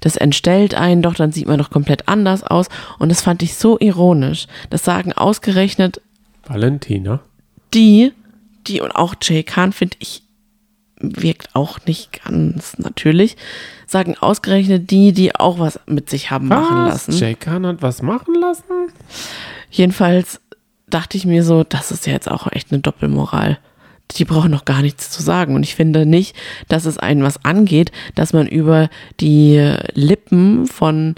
das 0.00 0.16
entstellt 0.16 0.74
einen 0.74 1.02
doch, 1.02 1.14
dann 1.14 1.32
sieht 1.32 1.46
man 1.46 1.58
doch 1.58 1.70
komplett 1.70 2.08
anders 2.08 2.42
aus 2.42 2.68
und 2.98 3.08
das 3.08 3.20
fand 3.20 3.42
ich 3.42 3.56
so 3.56 3.78
ironisch. 3.78 4.46
Das 4.70 4.84
sagen 4.84 5.12
ausgerechnet 5.12 6.00
Valentina. 6.46 7.20
Die, 7.74 8.12
die 8.66 8.80
und 8.80 8.92
auch 8.92 9.14
Jay 9.20 9.42
Khan 9.42 9.72
finde 9.72 9.96
ich 10.00 10.22
wirkt 11.00 11.54
auch 11.54 11.78
nicht 11.86 12.24
ganz 12.24 12.76
natürlich, 12.78 13.36
sagen 13.86 14.16
ausgerechnet 14.18 14.90
die, 14.90 15.12
die 15.12 15.34
auch 15.34 15.58
was 15.58 15.78
mit 15.86 16.10
sich 16.10 16.30
haben 16.30 16.50
was? 16.50 16.58
machen 16.58 16.86
lassen. 16.86 17.12
Jay 17.12 17.34
Khan 17.34 17.66
hat 17.66 17.82
was 17.82 18.02
machen 18.02 18.34
lassen? 18.34 18.64
Jedenfalls 19.70 20.40
dachte 20.88 21.16
ich 21.16 21.26
mir 21.26 21.44
so, 21.44 21.64
das 21.64 21.90
ist 21.90 22.06
ja 22.06 22.12
jetzt 22.12 22.30
auch 22.30 22.50
echt 22.50 22.72
eine 22.72 22.80
Doppelmoral. 22.80 23.58
Die 24.12 24.24
brauchen 24.24 24.50
noch 24.50 24.64
gar 24.64 24.82
nichts 24.82 25.10
zu 25.10 25.22
sagen. 25.22 25.54
Und 25.54 25.62
ich 25.62 25.74
finde 25.74 26.06
nicht, 26.06 26.34
dass 26.68 26.86
es 26.86 26.98
einen 26.98 27.22
was 27.22 27.44
angeht, 27.44 27.92
dass 28.14 28.32
man 28.32 28.46
über 28.46 28.88
die 29.20 29.76
Lippen 29.94 30.66
von 30.66 31.14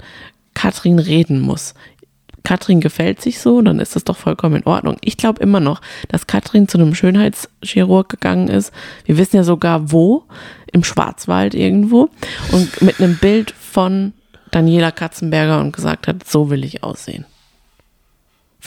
Katrin 0.53 0.99
reden 0.99 1.39
muss. 1.39 1.73
Katrin 2.43 2.81
gefällt 2.81 3.21
sich 3.21 3.39
so, 3.39 3.61
dann 3.61 3.79
ist 3.79 3.95
das 3.95 4.03
doch 4.03 4.17
vollkommen 4.17 4.57
in 4.57 4.65
Ordnung. 4.65 4.97
Ich 5.01 5.17
glaube 5.17 5.41
immer 5.41 5.59
noch, 5.59 5.79
dass 6.07 6.27
Katrin 6.27 6.67
zu 6.67 6.77
einem 6.77 6.95
Schönheitschirurg 6.95 8.09
gegangen 8.09 8.47
ist. 8.47 8.73
Wir 9.05 9.17
wissen 9.17 9.35
ja 9.35 9.43
sogar 9.43 9.91
wo, 9.91 10.23
im 10.71 10.83
Schwarzwald 10.83 11.53
irgendwo. 11.53 12.09
Und 12.51 12.81
mit 12.81 12.99
einem 12.99 13.17
Bild 13.17 13.51
von 13.51 14.13
Daniela 14.49 14.91
Katzenberger 14.91 15.61
und 15.61 15.73
gesagt 15.73 16.07
hat, 16.07 16.27
so 16.27 16.49
will 16.49 16.63
ich 16.63 16.83
aussehen. 16.83 17.25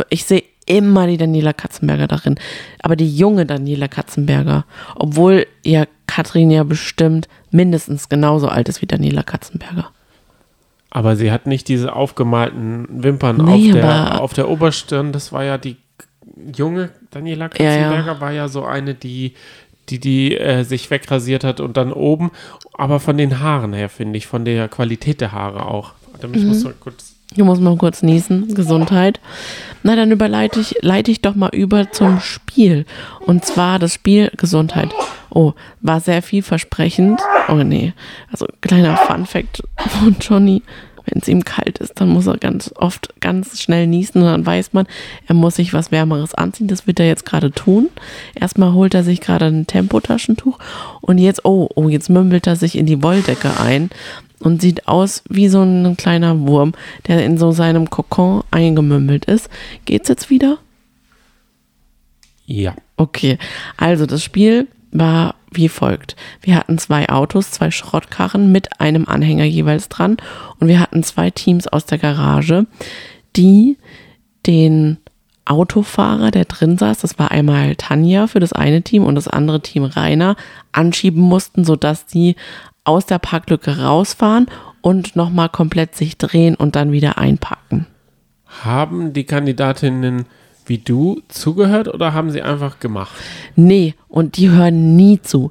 Ich 0.08 0.24
sehe 0.24 0.43
immer 0.66 1.06
die 1.06 1.16
Daniela 1.16 1.52
Katzenberger 1.52 2.06
darin. 2.06 2.37
Aber 2.80 2.97
die 2.97 3.16
junge 3.16 3.47
Daniela 3.47 3.88
Katzenberger, 3.88 4.64
obwohl 4.97 5.47
ja 5.64 5.85
Katrin 6.06 6.50
ja 6.50 6.64
bestimmt 6.64 7.28
mindestens 7.50 8.09
genauso 8.09 8.49
alt 8.49 8.68
ist 8.68 8.83
wie 8.83 8.87
Daniela 8.87 9.23
Katzenberger. 9.23 9.90
Aber 10.90 11.16
sie 11.16 11.33
hat 11.33 11.47
nicht 11.47 11.68
diese 11.68 11.94
aufgemalten 11.94 12.87
Wimpern 13.02 13.38
nee, 13.38 13.73
auf, 13.73 13.73
der, 13.73 14.21
auf 14.21 14.33
der 14.33 14.49
Oberstirn. 14.49 15.12
Das 15.12 15.33
war 15.33 15.42
ja 15.44 15.59
die 15.59 15.76
junge 16.54 16.90
Daniela 17.11 17.49
Katzenberger, 17.49 18.06
ja, 18.06 18.14
ja. 18.14 18.21
war 18.21 18.33
ja 18.33 18.49
so 18.49 18.64
eine, 18.64 18.94
die 18.94 19.35
die, 19.88 20.00
die 20.00 20.37
äh, 20.37 20.62
sich 20.62 20.90
wegrasiert 20.90 21.44
hat 21.44 21.61
und 21.61 21.76
dann 21.76 21.92
oben. 21.92 22.30
Aber 22.73 23.00
von 23.00 23.16
den 23.16 23.40
Haaren 23.40 23.73
her, 23.73 23.88
finde 23.88 24.16
ich, 24.16 24.26
von 24.26 24.44
der 24.44 24.68
Qualität 24.68 25.21
der 25.21 25.33
Haare 25.33 25.66
auch. 25.66 25.92
Warte, 26.12 26.28
ich 26.33 26.42
mhm. 26.42 26.49
muss 26.49 26.64
mal 26.64 26.75
kurz. 26.78 27.13
Du 27.36 27.44
musst 27.44 27.60
mal 27.60 27.76
kurz 27.76 28.02
niesen. 28.02 28.54
Gesundheit. 28.54 29.20
Na, 29.82 29.96
dann 29.96 30.12
überleite 30.12 30.60
ich, 30.60 30.76
leite 30.82 31.10
ich 31.10 31.20
doch 31.20 31.34
mal 31.34 31.50
über 31.52 31.90
zum 31.90 32.20
Spiel. 32.20 32.86
Und 33.20 33.44
zwar 33.44 33.78
das 33.78 33.94
Spiel 33.94 34.30
Gesundheit. 34.36 34.90
Oh, 35.30 35.52
war 35.80 36.00
sehr 36.00 36.22
vielversprechend. 36.22 37.20
Oh 37.48 37.54
nee. 37.54 37.92
Also 38.30 38.46
kleiner 38.60 38.96
Fun 38.96 39.26
Fact 39.26 39.62
von 39.76 40.16
Johnny. 40.20 40.62
Wenn 41.06 41.20
es 41.20 41.28
ihm 41.28 41.44
kalt 41.44 41.80
ist, 41.80 42.00
dann 42.00 42.08
muss 42.08 42.26
er 42.26 42.38
ganz 42.38 42.72
oft 42.76 43.20
ganz 43.20 43.60
schnell 43.60 43.86
niesen 43.86 44.22
und 44.22 44.28
dann 44.28 44.46
weiß 44.46 44.72
man, 44.72 44.86
er 45.26 45.34
muss 45.34 45.56
sich 45.56 45.74
was 45.74 45.92
Wärmeres 45.92 46.34
anziehen. 46.34 46.66
Das 46.66 46.86
wird 46.86 46.98
er 46.98 47.06
jetzt 47.06 47.26
gerade 47.26 47.50
tun. 47.50 47.90
Erstmal 48.34 48.72
holt 48.72 48.94
er 48.94 49.04
sich 49.04 49.20
gerade 49.20 49.44
ein 49.44 49.66
Tempotaschentuch 49.66 50.58
und 51.02 51.18
jetzt, 51.18 51.44
oh, 51.44 51.68
oh, 51.74 51.90
jetzt 51.90 52.08
mümmelt 52.08 52.46
er 52.46 52.56
sich 52.56 52.78
in 52.78 52.86
die 52.86 53.02
Wolldecke 53.02 53.50
ein 53.60 53.90
und 54.44 54.60
sieht 54.60 54.86
aus 54.86 55.24
wie 55.28 55.48
so 55.48 55.62
ein 55.62 55.96
kleiner 55.96 56.46
Wurm, 56.46 56.72
der 57.08 57.24
in 57.24 57.38
so 57.38 57.50
seinem 57.50 57.90
Kokon 57.90 58.44
eingemümmelt 58.50 59.24
ist. 59.24 59.48
Geht's 59.84 60.08
jetzt 60.08 60.30
wieder? 60.30 60.58
Ja. 62.46 62.74
Okay, 62.96 63.38
also 63.76 64.06
das 64.06 64.22
Spiel 64.22 64.68
war 64.92 65.34
wie 65.50 65.68
folgt. 65.68 66.14
Wir 66.40 66.56
hatten 66.56 66.78
zwei 66.78 67.08
Autos, 67.08 67.50
zwei 67.50 67.70
Schrottkarren 67.70 68.52
mit 68.52 68.80
einem 68.80 69.06
Anhänger 69.08 69.44
jeweils 69.44 69.88
dran 69.88 70.16
und 70.60 70.68
wir 70.68 70.78
hatten 70.78 71.02
zwei 71.02 71.30
Teams 71.30 71.66
aus 71.66 71.86
der 71.86 71.98
Garage, 71.98 72.66
die 73.36 73.78
den 74.46 74.98
Autofahrer, 75.46 76.30
der 76.30 76.46
drin 76.46 76.78
saß, 76.78 76.98
das 77.00 77.18
war 77.18 77.30
einmal 77.30 77.76
Tanja 77.76 78.26
für 78.26 78.40
das 78.40 78.52
eine 78.52 78.82
Team 78.82 79.04
und 79.04 79.14
das 79.14 79.28
andere 79.28 79.60
Team 79.60 79.84
Rainer, 79.84 80.36
anschieben 80.72 81.22
mussten, 81.22 81.64
sodass 81.64 82.04
sie 82.06 82.36
aus 82.84 83.06
der 83.06 83.18
Parklücke 83.18 83.78
rausfahren 83.78 84.46
und 84.80 85.16
nochmal 85.16 85.48
komplett 85.48 85.96
sich 85.96 86.18
drehen 86.18 86.54
und 86.54 86.76
dann 86.76 86.92
wieder 86.92 87.18
einpacken. 87.18 87.86
Haben 88.46 89.12
die 89.12 89.24
Kandidatinnen 89.24 90.26
wie 90.66 90.78
du 90.78 91.20
zugehört 91.28 91.88
oder 91.88 92.14
haben 92.14 92.30
sie 92.30 92.42
einfach 92.42 92.80
gemacht? 92.80 93.14
Nee, 93.56 93.94
und 94.08 94.36
die 94.36 94.50
hören 94.50 94.96
nie 94.96 95.20
zu. 95.20 95.50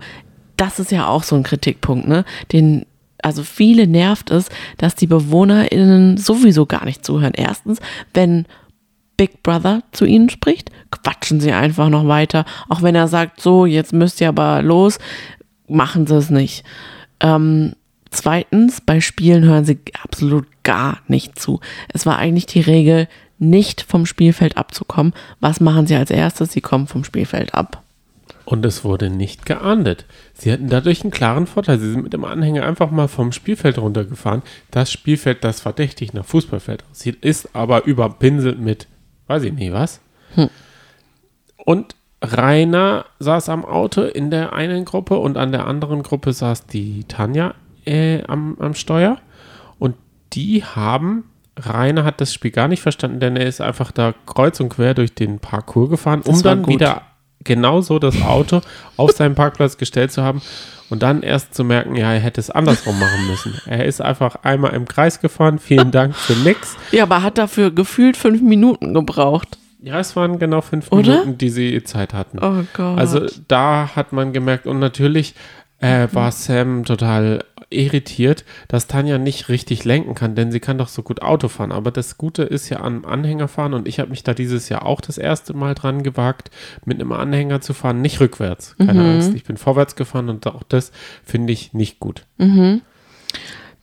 Das 0.57 0.79
ist 0.79 0.91
ja 0.91 1.07
auch 1.07 1.23
so 1.23 1.35
ein 1.35 1.43
Kritikpunkt, 1.43 2.07
ne? 2.07 2.25
Den, 2.51 2.86
also 3.21 3.43
viele 3.43 3.88
nervt 3.88 4.31
es, 4.31 4.49
dass 4.77 4.95
die 4.95 5.08
BewohnerInnen 5.08 6.17
sowieso 6.17 6.65
gar 6.65 6.86
nicht 6.86 7.05
zuhören. 7.05 7.34
Erstens, 7.36 7.79
wenn 8.13 8.45
Big 9.17 9.43
Brother 9.43 9.84
zu 9.91 10.05
ihnen 10.05 10.29
spricht, 10.29 10.71
quatschen 10.89 11.39
sie 11.39 11.51
einfach 11.51 11.89
noch 11.89 12.08
weiter. 12.08 12.45
Auch 12.69 12.81
wenn 12.81 12.95
er 12.95 13.08
sagt, 13.08 13.39
so, 13.39 13.65
jetzt 13.65 13.93
müsst 13.93 14.21
ihr 14.21 14.29
aber 14.29 14.62
los, 14.62 14.97
machen 15.67 16.08
sie 16.08 16.15
es 16.15 16.29
nicht. 16.29 16.63
Ähm, 17.23 17.73
zweitens, 18.12 18.81
bei 18.81 19.01
Spielen 19.01 19.43
hören 19.45 19.65
sie 19.65 19.79
absolut 20.03 20.45
gar 20.62 20.99
nicht 21.07 21.39
zu. 21.39 21.59
Es 21.88 22.05
war 22.05 22.17
eigentlich 22.19 22.45
die 22.45 22.62
Regel, 22.62 23.07
nicht 23.39 23.81
vom 23.81 24.05
Spielfeld 24.05 24.57
abzukommen. 24.57 25.13
Was 25.39 25.59
machen 25.59 25.88
sie 25.88 25.95
als 25.95 26.12
erstes? 26.12 26.51
Sie 26.51 26.62
kommen 26.62 26.88
vom 26.88 27.03
Spielfeld 27.03 27.53
ab. 27.55 27.81
Und 28.45 28.65
es 28.65 28.83
wurde 28.83 29.09
nicht 29.09 29.45
geahndet. 29.45 30.05
Sie 30.33 30.51
hatten 30.51 30.69
dadurch 30.69 31.01
einen 31.01 31.12
klaren 31.12 31.47
Vorteil. 31.47 31.79
Sie 31.79 31.91
sind 31.91 32.03
mit 32.03 32.13
dem 32.13 32.25
Anhänger 32.25 32.65
einfach 32.65 32.91
mal 32.91 33.07
vom 33.07 33.31
Spielfeld 33.31 33.77
runtergefahren. 33.77 34.43
Das 34.69 34.91
Spielfeld, 34.91 35.43
das 35.43 35.62
verdächtig 35.62 36.13
nach 36.13 36.25
Fußballfeld 36.25 36.83
aussieht, 36.91 37.23
ist 37.23 37.55
aber 37.55 37.86
überpinselt 37.86 38.59
mit, 38.59 38.88
weiß 39.27 39.43
ich 39.43 39.53
nicht 39.53 39.71
was. 39.71 40.01
Hm. 40.36 40.49
Und 41.57 41.95
Rainer 42.23 43.05
saß 43.19 43.49
am 43.49 43.65
Auto 43.65 44.01
in 44.01 44.31
der 44.31 44.53
einen 44.53 44.86
Gruppe 44.86 45.17
und 45.17 45.38
an 45.38 45.51
der 45.51 45.67
anderen 45.67 46.03
Gruppe 46.03 46.31
saß 46.31 46.65
die 46.67 47.03
Tanja 47.07 47.53
äh, 47.86 48.23
am, 48.23 48.57
am 48.59 48.73
Steuer. 48.73 49.17
Und 49.77 49.95
die 50.31 50.63
haben 50.63 51.25
Rainer 51.55 52.03
hat 52.03 52.19
das 52.19 52.33
Spiel 52.33 52.51
gar 52.51 52.67
nicht 52.67 52.81
verstanden, 52.81 53.19
denn 53.19 53.36
er 53.36 53.45
ist 53.45 53.62
einfach 53.62 53.91
da 53.91 54.13
kreuz 54.25 54.59
und 54.59 54.69
quer 54.69 54.93
durch 54.93 55.13
den 55.13 55.39
Parcours 55.39 55.91
gefahren, 55.91 56.21
um 56.21 56.41
dann 56.41 56.63
gut. 56.63 56.73
wieder 56.73 57.03
genauso 57.43 57.99
das 57.99 58.21
Auto 58.21 58.62
auf 58.97 59.12
seinen 59.12 59.36
Parkplatz 59.36 59.77
gestellt 59.77 60.12
zu 60.12 60.23
haben 60.23 60.41
und 60.89 61.03
dann 61.03 61.21
erst 61.21 61.53
zu 61.53 61.63
merken, 61.63 61.95
ja, 61.95 62.13
er 62.13 62.19
hätte 62.19 62.39
es 62.39 62.49
andersrum 62.49 62.99
machen 62.99 63.27
müssen. 63.27 63.53
Er 63.65 63.86
ist 63.86 64.01
einfach 64.01 64.38
einmal 64.43 64.73
im 64.73 64.88
Kreis 64.88 65.19
gefahren. 65.19 65.59
Vielen 65.59 65.91
Dank 65.91 66.15
für 66.15 66.33
nix. 66.33 66.75
Ja, 66.91 67.03
aber 67.03 67.21
hat 67.21 67.38
dafür 67.38 67.71
gefühlt 67.71 68.17
fünf 68.17 68.41
Minuten 68.41 68.93
gebraucht. 68.93 69.57
Ja, 69.84 70.00
es 70.00 70.15
waren 70.15 70.39
genau 70.39 70.62
fünf 70.62 70.91
Oder? 70.91 71.12
Minuten, 71.12 71.38
die 71.38 71.50
sie 71.50 71.84
Zeit 71.84 72.13
hatten. 72.13 72.39
Oh 72.39 72.63
Gott. 72.74 72.98
Also 72.98 73.26
da 73.50 73.91
hat 73.96 74.13
man 74.13 74.32
gemerkt 74.32 74.65
und 74.65 74.80
natürlich 74.80 75.36
äh, 75.80 76.08
war 76.13 76.32
Sam 76.32 76.86
total 76.86 77.43
irritiert, 77.69 78.46
dass 78.69 78.88
Tanja 78.88 79.17
nicht 79.17 79.50
richtig 79.50 79.84
lenken 79.84 80.15
kann, 80.15 80.36
denn 80.36 80.52
sie 80.52 80.62
kann 80.62 80.78
doch 80.78 80.88
so 80.88 81.04
gut 81.04 81.22
Auto 81.22 81.50
fahren. 81.50 81.74
Aber 81.74 81.91
das 81.91 82.17
Gute 82.17 82.43
ist 82.43 82.69
ja 82.69 82.80
am 82.80 83.04
Anhänger 83.04 83.50
fahren 83.50 83.74
und 83.74 83.88
ich 83.88 84.00
habe 84.00 84.12
mich 84.12 84.24
da 84.24 84.34
dieses 84.34 84.69
Jahr 84.69 84.86
auch 84.86 85.02
das 85.02 85.17
erste 85.17 85.54
Mal 85.54 85.74
dran 85.74 86.04
gewagt, 86.04 86.52
mit 86.86 87.02
einem 87.02 87.12
Anhänger 87.12 87.60
zu 87.60 87.74
fahren, 87.74 88.02
nicht 88.02 88.22
rückwärts. 88.22 88.76
Keine 88.78 89.02
mhm. 89.02 89.10
Angst, 89.10 89.34
ich 89.34 89.43
bin 89.43 89.58
vorwärts 89.58 89.96
gefahren 89.96 90.30
und 90.30 90.48
auch 90.48 90.63
das 90.63 90.91
finde 91.26 91.52
ich 91.52 91.74
nicht 91.74 92.00
gut. 92.00 92.26
Mhm. 92.38 92.82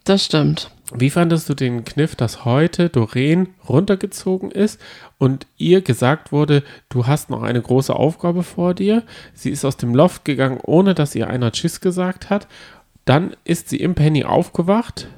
Das 0.04 0.24
stimmt. 0.24 0.70
Wie 0.92 1.10
fandest 1.10 1.48
du 1.48 1.54
den 1.54 1.84
Kniff, 1.84 2.16
dass 2.16 2.44
heute 2.44 2.88
Doreen 2.88 3.50
runtergezogen 3.68 4.50
ist 4.50 4.80
und 5.18 5.46
ihr 5.56 5.82
gesagt 5.82 6.32
wurde, 6.32 6.64
du 6.88 7.06
hast 7.06 7.30
noch 7.30 7.42
eine 7.42 7.62
große 7.62 7.94
Aufgabe 7.94 8.42
vor 8.42 8.74
dir? 8.74 9.04
Sie 9.32 9.50
ist 9.50 9.64
aus 9.64 9.76
dem 9.76 9.94
Loft 9.94 10.24
gegangen, 10.24 10.58
ohne 10.62 10.94
dass 10.94 11.14
ihr 11.14 11.28
einer 11.28 11.52
Tschüss 11.52 11.80
gesagt 11.80 12.28
hat 12.28 12.48
dann 13.04 13.34
ist 13.44 13.68
sie 13.68 13.78
im 13.78 13.96
Penny 13.96 14.24
aufgewacht 14.24 15.08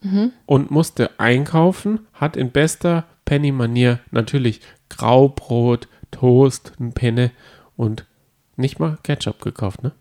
mhm. 0.00 0.32
und 0.46 0.70
musste 0.70 1.18
einkaufen, 1.18 2.06
hat 2.12 2.36
in 2.36 2.52
bester 2.52 3.04
Penny-Manier 3.24 4.00
natürlich 4.12 4.60
Graubrot, 4.88 5.88
Toast, 6.10 6.72
ein 6.78 6.92
Penne 6.92 7.30
und 7.76 8.04
nicht 8.56 8.78
mal 8.78 8.98
Ketchup 9.02 9.40
gekauft, 9.40 9.82
ne? 9.82 9.92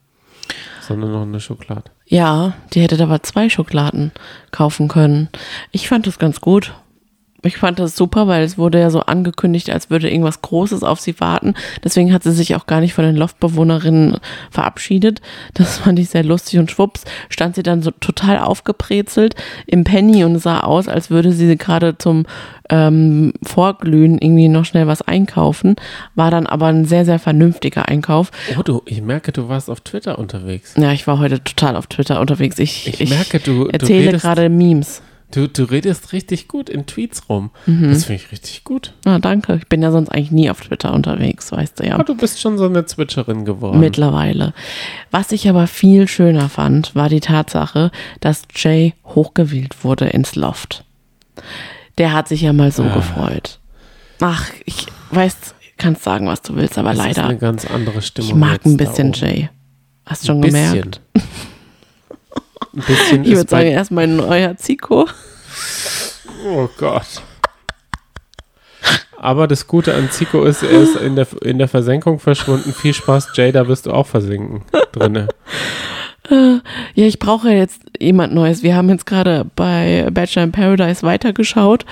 Sondern 0.81 1.11
noch 1.13 1.21
eine 1.21 1.39
Schokolade. 1.39 1.89
Ja, 2.11 2.55
die 2.73 2.81
hätte 2.81 3.01
aber 3.01 3.23
zwei 3.23 3.47
Schokoladen 3.47 4.11
kaufen 4.51 4.89
können. 4.89 5.29
Ich 5.71 5.87
fand 5.87 6.05
das 6.07 6.19
ganz 6.19 6.41
gut. 6.41 6.73
Ich 7.43 7.57
fand 7.57 7.79
das 7.79 7.95
super, 7.95 8.27
weil 8.27 8.43
es 8.43 8.57
wurde 8.57 8.79
ja 8.79 8.89
so 8.91 8.99
angekündigt, 9.01 9.69
als 9.71 9.89
würde 9.89 10.09
irgendwas 10.09 10.41
Großes 10.41 10.83
auf 10.83 10.99
sie 10.99 11.19
warten. 11.19 11.55
Deswegen 11.83 12.13
hat 12.13 12.21
sie 12.23 12.31
sich 12.33 12.55
auch 12.55 12.67
gar 12.67 12.81
nicht 12.81 12.93
von 12.93 13.03
den 13.03 13.15
Loftbewohnerinnen 13.15 14.17
verabschiedet. 14.51 15.21
Das 15.55 15.79
fand 15.79 15.97
ich 15.99 16.09
sehr 16.09 16.23
lustig 16.23 16.59
und 16.59 16.69
schwupps 16.69 17.03
stand 17.29 17.55
sie 17.55 17.63
dann 17.63 17.81
so 17.81 17.91
total 17.91 18.37
aufgebrezelt 18.39 19.35
im 19.65 19.83
Penny 19.83 20.23
und 20.23 20.37
sah 20.39 20.59
aus, 20.61 20.87
als 20.87 21.09
würde 21.09 21.31
sie 21.31 21.57
gerade 21.57 21.97
zum 21.97 22.25
ähm, 22.69 23.33
Vorglühen 23.43 24.17
irgendwie 24.19 24.47
noch 24.47 24.65
schnell 24.65 24.87
was 24.87 25.01
einkaufen. 25.01 25.75
War 26.15 26.31
dann 26.31 26.45
aber 26.47 26.67
ein 26.67 26.85
sehr, 26.85 27.05
sehr 27.05 27.19
vernünftiger 27.19 27.87
Einkauf. 27.87 28.31
Oh, 28.57 28.61
du, 28.63 28.81
ich 28.85 29.01
merke, 29.01 29.31
du 29.31 29.49
warst 29.49 29.69
auf 29.69 29.81
Twitter 29.81 30.19
unterwegs. 30.19 30.75
Ja, 30.77 30.91
ich 30.91 31.07
war 31.07 31.19
heute 31.19 31.43
total 31.43 31.75
auf 31.75 31.87
Twitter 31.87 32.19
unterwegs. 32.21 32.59
Ich, 32.59 33.01
Ich 33.01 33.09
merke, 33.09 33.39
du- 33.39 33.65
du 33.65 33.69
erzähle 33.69 34.11
redest- 34.11 34.21
gerade 34.21 34.47
Memes. 34.49 35.01
Du, 35.31 35.47
du 35.47 35.63
redest 35.63 36.13
richtig 36.13 36.47
gut 36.47 36.69
in 36.69 36.85
Tweets 36.85 37.29
rum. 37.29 37.49
Mhm. 37.65 37.89
Das 37.89 38.05
finde 38.05 38.21
ich 38.23 38.31
richtig 38.31 38.63
gut. 38.63 38.93
Ah, 39.05 39.19
danke. 39.19 39.55
Ich 39.55 39.67
bin 39.67 39.81
ja 39.81 39.91
sonst 39.91 40.09
eigentlich 40.09 40.31
nie 40.31 40.49
auf 40.49 40.61
Twitter 40.61 40.93
unterwegs, 40.93 41.51
weißt 41.51 41.79
du 41.79 41.85
ja. 41.87 41.95
Aber 41.95 42.03
du 42.03 42.15
bist 42.15 42.39
schon 42.41 42.57
so 42.57 42.65
eine 42.65 42.85
Zwitscherin 42.85 43.45
geworden. 43.45 43.79
Mittlerweile. 43.79 44.53
Was 45.09 45.31
ich 45.31 45.47
aber 45.49 45.67
viel 45.67 46.07
schöner 46.07 46.49
fand, 46.49 46.93
war 46.95 47.09
die 47.09 47.19
Tatsache, 47.21 47.91
dass 48.19 48.43
Jay 48.55 48.93
hochgewählt 49.05 49.83
wurde 49.83 50.05
ins 50.07 50.35
Loft. 50.35 50.83
Der 51.97 52.13
hat 52.13 52.27
sich 52.27 52.41
ja 52.41 52.53
mal 52.53 52.67
Ah. 52.67 52.71
so 52.71 52.83
gefreut. 52.83 53.59
Ach, 54.19 54.49
ich 54.65 54.85
weiß, 55.11 55.35
kannst 55.77 56.03
sagen, 56.03 56.27
was 56.27 56.41
du 56.41 56.55
willst, 56.55 56.77
aber 56.77 56.89
das 56.93 56.99
ist 56.99 57.05
leider, 57.17 57.25
eine 57.29 57.37
ganz 57.37 57.65
andere 57.65 58.01
Stimmung. 58.01 58.29
ich 58.29 58.35
mag 58.35 58.65
ein 58.65 58.77
bisschen. 58.77 59.13
Jay. 59.13 59.49
Hast 60.05 60.25
schon 60.27 60.37
Ein 60.37 60.41
bisschen. 60.41 60.91
Ein 62.73 62.83
bisschen 62.85 63.23
Ich 63.23 63.35
würde 63.35 63.49
sagen, 63.49 63.65
bei, 63.65 63.71
er 63.71 63.81
ist 63.81 63.91
mein 63.91 64.15
neuer 64.15 64.55
Zico. 64.57 65.07
Oh 66.45 66.69
Gott. 66.77 67.21
Aber 69.17 69.47
das 69.47 69.67
Gute 69.67 69.93
an 69.93 70.09
Zico 70.09 70.43
ist, 70.45 70.63
er 70.63 70.71
ist 70.71 70.95
in 70.95 71.15
der, 71.15 71.27
in 71.43 71.59
der 71.59 71.67
Versenkung 71.67 72.19
verschwunden. 72.19 72.73
Viel 72.73 72.93
Spaß, 72.93 73.29
Jay, 73.35 73.51
da 73.51 73.67
wirst 73.67 73.85
du 73.85 73.91
auch 73.91 74.07
versinken 74.07 74.63
drinne. 74.91 75.27
Ja, 76.29 77.05
ich 77.05 77.19
brauche 77.19 77.49
jetzt 77.49 77.81
jemand 77.99 78.33
Neues. 78.33 78.63
Wir 78.63 78.75
haben 78.75 78.89
jetzt 78.89 79.05
gerade 79.05 79.45
bei 79.55 80.07
Bachelor 80.11 80.43
in 80.43 80.51
Paradise 80.51 81.03
weitergeschaut 81.03 81.85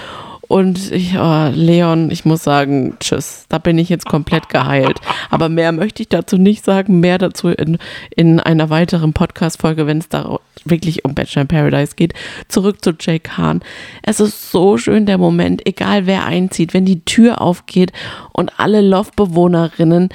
und 0.49 0.91
ich, 0.91 1.15
oh, 1.15 1.51
Leon, 1.53 2.09
ich 2.09 2.25
muss 2.25 2.43
sagen, 2.43 2.97
tschüss. 2.99 3.45
Da 3.49 3.59
bin 3.59 3.77
ich 3.77 3.87
jetzt 3.87 4.07
komplett 4.07 4.49
geheilt. 4.49 4.99
Aber 5.29 5.47
mehr 5.47 5.71
möchte 5.71 6.01
ich 6.01 6.09
dazu 6.09 6.39
nicht 6.39 6.65
sagen. 6.65 6.99
Mehr 6.99 7.19
dazu 7.19 7.49
in, 7.49 7.77
in 8.15 8.39
einer 8.39 8.71
weiteren 8.71 9.13
Podcast-Folge, 9.13 9.85
wenn 9.85 9.99
es 9.99 10.09
da 10.09 10.39
wirklich 10.65 11.05
um 11.05 11.13
Bachelor 11.13 11.43
in 11.43 11.47
Paradise 11.49 11.93
geht. 11.95 12.15
Zurück 12.47 12.83
zu 12.83 12.95
Jay 12.99 13.19
Kahn. 13.19 13.61
Es 14.01 14.19
ist 14.19 14.49
so 14.49 14.79
schön 14.79 15.05
der 15.05 15.19
Moment, 15.19 15.67
egal 15.67 16.07
wer 16.07 16.25
einzieht, 16.25 16.73
wenn 16.73 16.83
die 16.83 17.05
Tür 17.05 17.41
aufgeht 17.41 17.93
und 18.33 18.59
alle 18.59 18.81
Loftbewohnerinnen 18.81 20.09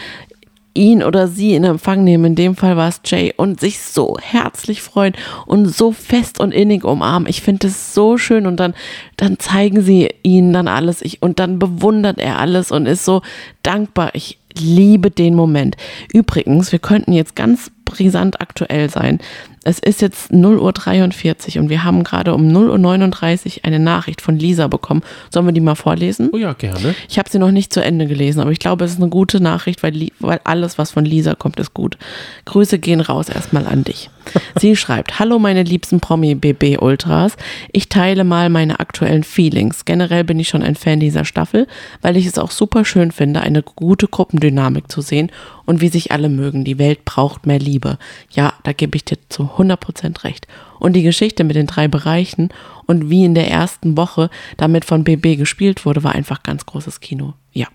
ihn 0.75 1.03
oder 1.03 1.29
sie 1.29 1.55
in 1.55 1.65
Empfang 1.65 2.05
nehmen, 2.05 2.25
in 2.25 2.35
dem 2.35 2.57
Fall 2.57 2.77
war 2.77 2.89
es 2.89 3.01
Jay, 3.05 3.33
und 3.37 3.61
sich 3.61 3.81
so 3.81 4.17
herzlich 4.21 4.83
freuen 4.83 5.15
und 5.47 5.67
so 5.67 5.93
fest 5.93 6.41
und 6.41 6.53
innig 6.53 6.85
umarmen. 6.85 7.29
Ich 7.29 7.43
finde 7.43 7.69
es 7.69 7.95
so 7.95 8.19
schön 8.19 8.47
und 8.47 8.59
dann, 8.59 8.75
dann 9.17 9.39
zeigen 9.39 9.81
sie 9.83 10.11
ihnen 10.23 10.53
dann 10.53 10.69
alles 10.69 11.01
ich, 11.03 11.23
und 11.23 11.39
dann 11.39 11.59
bewundert 11.59 12.19
er 12.19 12.39
alles 12.39 12.71
und 12.71 12.87
ist 12.87 13.05
so 13.05 13.23
dankbar. 13.63 14.11
Ich 14.15 14.39
liebe 14.59 15.11
den 15.11 15.35
Moment. 15.35 15.77
Übrigens, 16.13 16.73
wir 16.73 16.79
könnten 16.79 17.13
jetzt 17.13 17.37
ganz 17.37 17.71
brisant 17.85 18.41
aktuell 18.41 18.91
sein. 18.91 19.19
Es 19.67 19.79
ist 19.79 20.03
jetzt 20.03 20.31
0.43 20.31 21.57
Uhr 21.57 21.63
und 21.63 21.71
wir 21.71 21.85
haben 21.85 22.05
gerade 22.05 22.35
um 22.35 22.49
0.39 22.49 23.59
Uhr 23.59 23.65
eine 23.65 23.79
Nachricht 23.79 24.21
von 24.21 24.39
Lisa 24.39 24.69
bekommen. 24.69 25.03
Sollen 25.31 25.47
wir 25.47 25.53
die 25.53 25.61
mal 25.61 25.75
vorlesen? 25.75 26.29
Oh 26.33 26.37
ja, 26.37 26.53
gerne. 26.53 26.95
Ich 27.09 27.19
habe 27.19 27.31
sie 27.31 27.39
noch 27.39 27.51
nicht 27.51 27.73
zu 27.73 27.83
Ende 27.83 28.07
gelesen, 28.07 28.41
aber 28.41 28.51
ich 28.51 28.59
glaube, 28.59 28.85
es 28.85 28.93
ist 28.93 29.01
eine 29.01 29.09
gute 29.09 29.43
Nachricht, 29.43 29.83
weil, 29.83 30.09
weil 30.21 30.41
alles, 30.45 30.77
was 30.77 30.91
von 30.91 31.07
Lisa 31.07 31.35
kommt, 31.35 31.59
ist 31.59 31.73
gut. 31.73 31.97
Grüße 32.45 32.79
gehen 32.79 33.01
raus 33.01 33.31
erstmal 33.31 33.67
an 33.67 33.85
dich. 33.85 34.11
Sie 34.61 34.77
schreibt, 34.77 35.19
Hallo 35.19 35.39
meine 35.39 35.63
liebsten 35.63 36.01
Promi-BB-Ultras. 36.01 37.37
Ich 37.73 37.89
teile 37.89 38.25
mal 38.25 38.51
meine 38.51 38.81
aktuellen 38.81 39.25
Feelings. 39.25 39.87
Generell 39.87 40.25
bin 40.25 40.39
ich 40.39 40.49
schon 40.49 40.63
ein 40.63 40.77
Fan 40.77 41.01
dieser 41.01 41.25
Staffel, 41.25 41.67
weil 42.03 42.19
ich 42.19 42.27
es 42.27 42.39
auch 42.39 42.51
super 42.51 42.85
schön 42.85 43.13
finde, 43.13 43.41
eine 43.41 43.63
gute 43.63 44.09
Gruppendynamik 44.09 44.91
zu 44.91 45.01
sehen 45.01 45.31
und 45.67 45.81
wie 45.81 45.89
sich 45.89 46.13
alle 46.13 46.29
mögen. 46.29 46.65
Die 46.65 46.79
Welt 46.79 47.05
braucht 47.05 47.47
mehr 47.47 47.59
Liebe. 47.59 47.99
Ja, 48.31 48.55
da 48.63 48.73
gebe 48.73 48.97
ich 48.97 49.05
dir 49.05 49.19
zu 49.29 49.51
100% 49.57 50.25
recht. 50.25 50.47
Und 50.79 50.95
die 50.95 51.03
Geschichte 51.03 51.45
mit 51.45 51.57
den 51.57 51.67
drei 51.67 51.89
Bereichen 51.89 52.51
und 52.87 53.11
wie 53.11 53.25
in 53.25 53.35
der 53.35 53.51
ersten 53.51 53.97
Woche 53.97 54.31
damit 54.57 54.85
von 54.85 55.05
BB 55.05 55.37
gespielt 55.37 55.87
wurde, 55.87 56.05
war 56.05 56.15
einfach 56.15 56.43
ganz 56.43 56.67
großes 56.67 57.01
Kino. 57.01 57.35
Ja. 57.53 57.69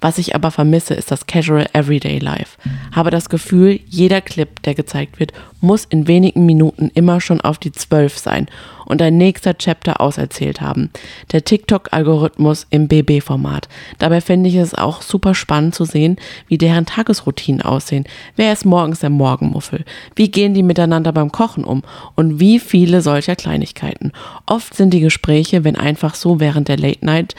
Was 0.00 0.18
ich 0.18 0.34
aber 0.34 0.50
vermisse, 0.50 0.94
ist 0.94 1.10
das 1.10 1.26
Casual 1.26 1.68
Everyday 1.72 2.18
Life. 2.18 2.58
Habe 2.90 3.10
das 3.10 3.28
Gefühl, 3.28 3.78
jeder 3.86 4.20
Clip, 4.20 4.60
der 4.62 4.74
gezeigt 4.74 5.20
wird, 5.20 5.32
muss 5.60 5.84
in 5.84 6.08
wenigen 6.08 6.44
Minuten 6.44 6.90
immer 6.94 7.20
schon 7.20 7.40
auf 7.40 7.58
die 7.58 7.70
12 7.70 8.18
sein 8.18 8.48
und 8.84 9.00
ein 9.00 9.16
nächster 9.16 9.56
Chapter 9.56 10.00
auserzählt 10.00 10.60
haben. 10.60 10.90
Der 11.30 11.44
TikTok-Algorithmus 11.44 12.66
im 12.70 12.88
BB-Format. 12.88 13.68
Dabei 13.98 14.20
finde 14.20 14.48
ich 14.48 14.56
es 14.56 14.74
auch 14.74 15.02
super 15.02 15.34
spannend 15.34 15.74
zu 15.74 15.84
sehen, 15.84 16.16
wie 16.48 16.58
deren 16.58 16.84
Tagesroutinen 16.84 17.62
aussehen. 17.62 18.04
Wer 18.34 18.52
ist 18.52 18.66
morgens 18.66 18.98
der 18.98 19.10
Morgenmuffel? 19.10 19.84
Wie 20.16 20.30
gehen 20.30 20.52
die 20.52 20.64
miteinander 20.64 21.12
beim 21.12 21.30
Kochen 21.30 21.64
um? 21.64 21.82
Und 22.16 22.40
wie 22.40 22.58
viele 22.58 23.02
solcher 23.02 23.36
Kleinigkeiten? 23.36 24.12
Oft 24.46 24.74
sind 24.74 24.92
die 24.92 25.00
Gespräche, 25.00 25.62
wenn 25.62 25.76
einfach 25.76 26.16
so 26.16 26.40
während 26.40 26.68
der 26.68 26.76
Late 26.76 27.04
Night 27.04 27.34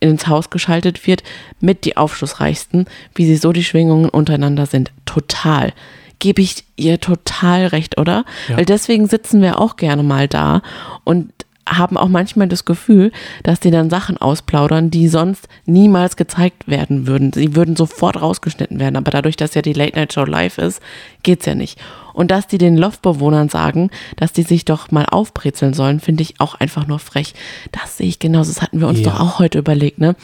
ins 0.00 0.26
Haus 0.26 0.50
geschaltet 0.50 1.06
wird, 1.06 1.22
mit 1.60 1.84
die 1.84 1.96
aufschlussreichsten, 1.96 2.86
wie 3.14 3.26
sie 3.26 3.36
so 3.36 3.52
die 3.52 3.64
Schwingungen 3.64 4.08
untereinander 4.08 4.66
sind. 4.66 4.92
Total. 5.04 5.72
Gebe 6.18 6.42
ich 6.42 6.64
ihr 6.76 7.00
total 7.00 7.66
recht, 7.66 7.98
oder? 7.98 8.24
Ja. 8.48 8.58
Weil 8.58 8.64
deswegen 8.64 9.06
sitzen 9.06 9.40
wir 9.40 9.60
auch 9.60 9.76
gerne 9.76 10.02
mal 10.02 10.28
da 10.28 10.62
und 11.04 11.32
haben 11.70 11.96
auch 11.96 12.08
manchmal 12.08 12.48
das 12.48 12.64
Gefühl, 12.64 13.12
dass 13.44 13.60
die 13.60 13.70
dann 13.70 13.88
Sachen 13.90 14.18
ausplaudern, 14.18 14.90
die 14.90 15.08
sonst 15.08 15.48
niemals 15.66 16.16
gezeigt 16.16 16.68
werden 16.68 17.06
würden. 17.06 17.32
Sie 17.32 17.54
würden 17.56 17.76
sofort 17.76 18.20
rausgeschnitten 18.20 18.78
werden, 18.80 18.96
aber 18.96 19.10
dadurch, 19.10 19.36
dass 19.36 19.54
ja 19.54 19.62
die 19.62 19.72
Late 19.72 19.96
Night 19.96 20.12
Show 20.12 20.24
live 20.24 20.58
ist, 20.58 20.82
geht's 21.22 21.46
ja 21.46 21.54
nicht. 21.54 21.78
Und 22.12 22.30
dass 22.32 22.48
die 22.48 22.58
den 22.58 22.76
Loftbewohnern 22.76 23.48
sagen, 23.48 23.90
dass 24.16 24.32
die 24.32 24.42
sich 24.42 24.64
doch 24.64 24.90
mal 24.90 25.06
aufbrezeln 25.06 25.72
sollen, 25.72 26.00
finde 26.00 26.22
ich 26.22 26.40
auch 26.40 26.56
einfach 26.56 26.86
nur 26.86 26.98
frech. 26.98 27.34
Das 27.72 27.96
sehe 27.96 28.08
ich 28.08 28.18
genauso. 28.18 28.52
Das 28.52 28.62
hatten 28.62 28.80
wir 28.80 28.88
uns 28.88 28.98
Ja. 29.00 29.10
doch 29.12 29.20
auch 29.20 29.38
heute 29.38 29.58
überlegt, 29.58 29.98
ne? 30.00 30.16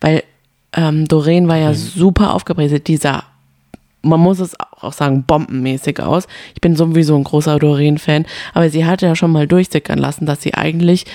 Weil 0.00 0.22
ähm, 0.74 1.06
Doreen 1.08 1.48
war 1.48 1.56
ja 1.58 1.74
super 1.74 2.32
aufgebrezelt. 2.32 2.86
Dieser 2.86 3.24
man 4.02 4.20
muss 4.20 4.40
es 4.40 4.56
auch 4.80 4.92
sagen, 4.92 5.24
bombenmäßig 5.24 6.00
aus. 6.00 6.26
Ich 6.54 6.60
bin 6.60 6.76
sowieso 6.76 7.16
ein 7.16 7.24
großer 7.24 7.58
Doreen-Fan, 7.58 8.26
aber 8.52 8.68
sie 8.68 8.84
hatte 8.84 9.06
ja 9.06 9.16
schon 9.16 9.32
mal 9.32 9.46
durchsickern 9.46 9.98
lassen, 9.98 10.26
dass 10.26 10.42
sie 10.42 10.54
eigentlich 10.54 11.06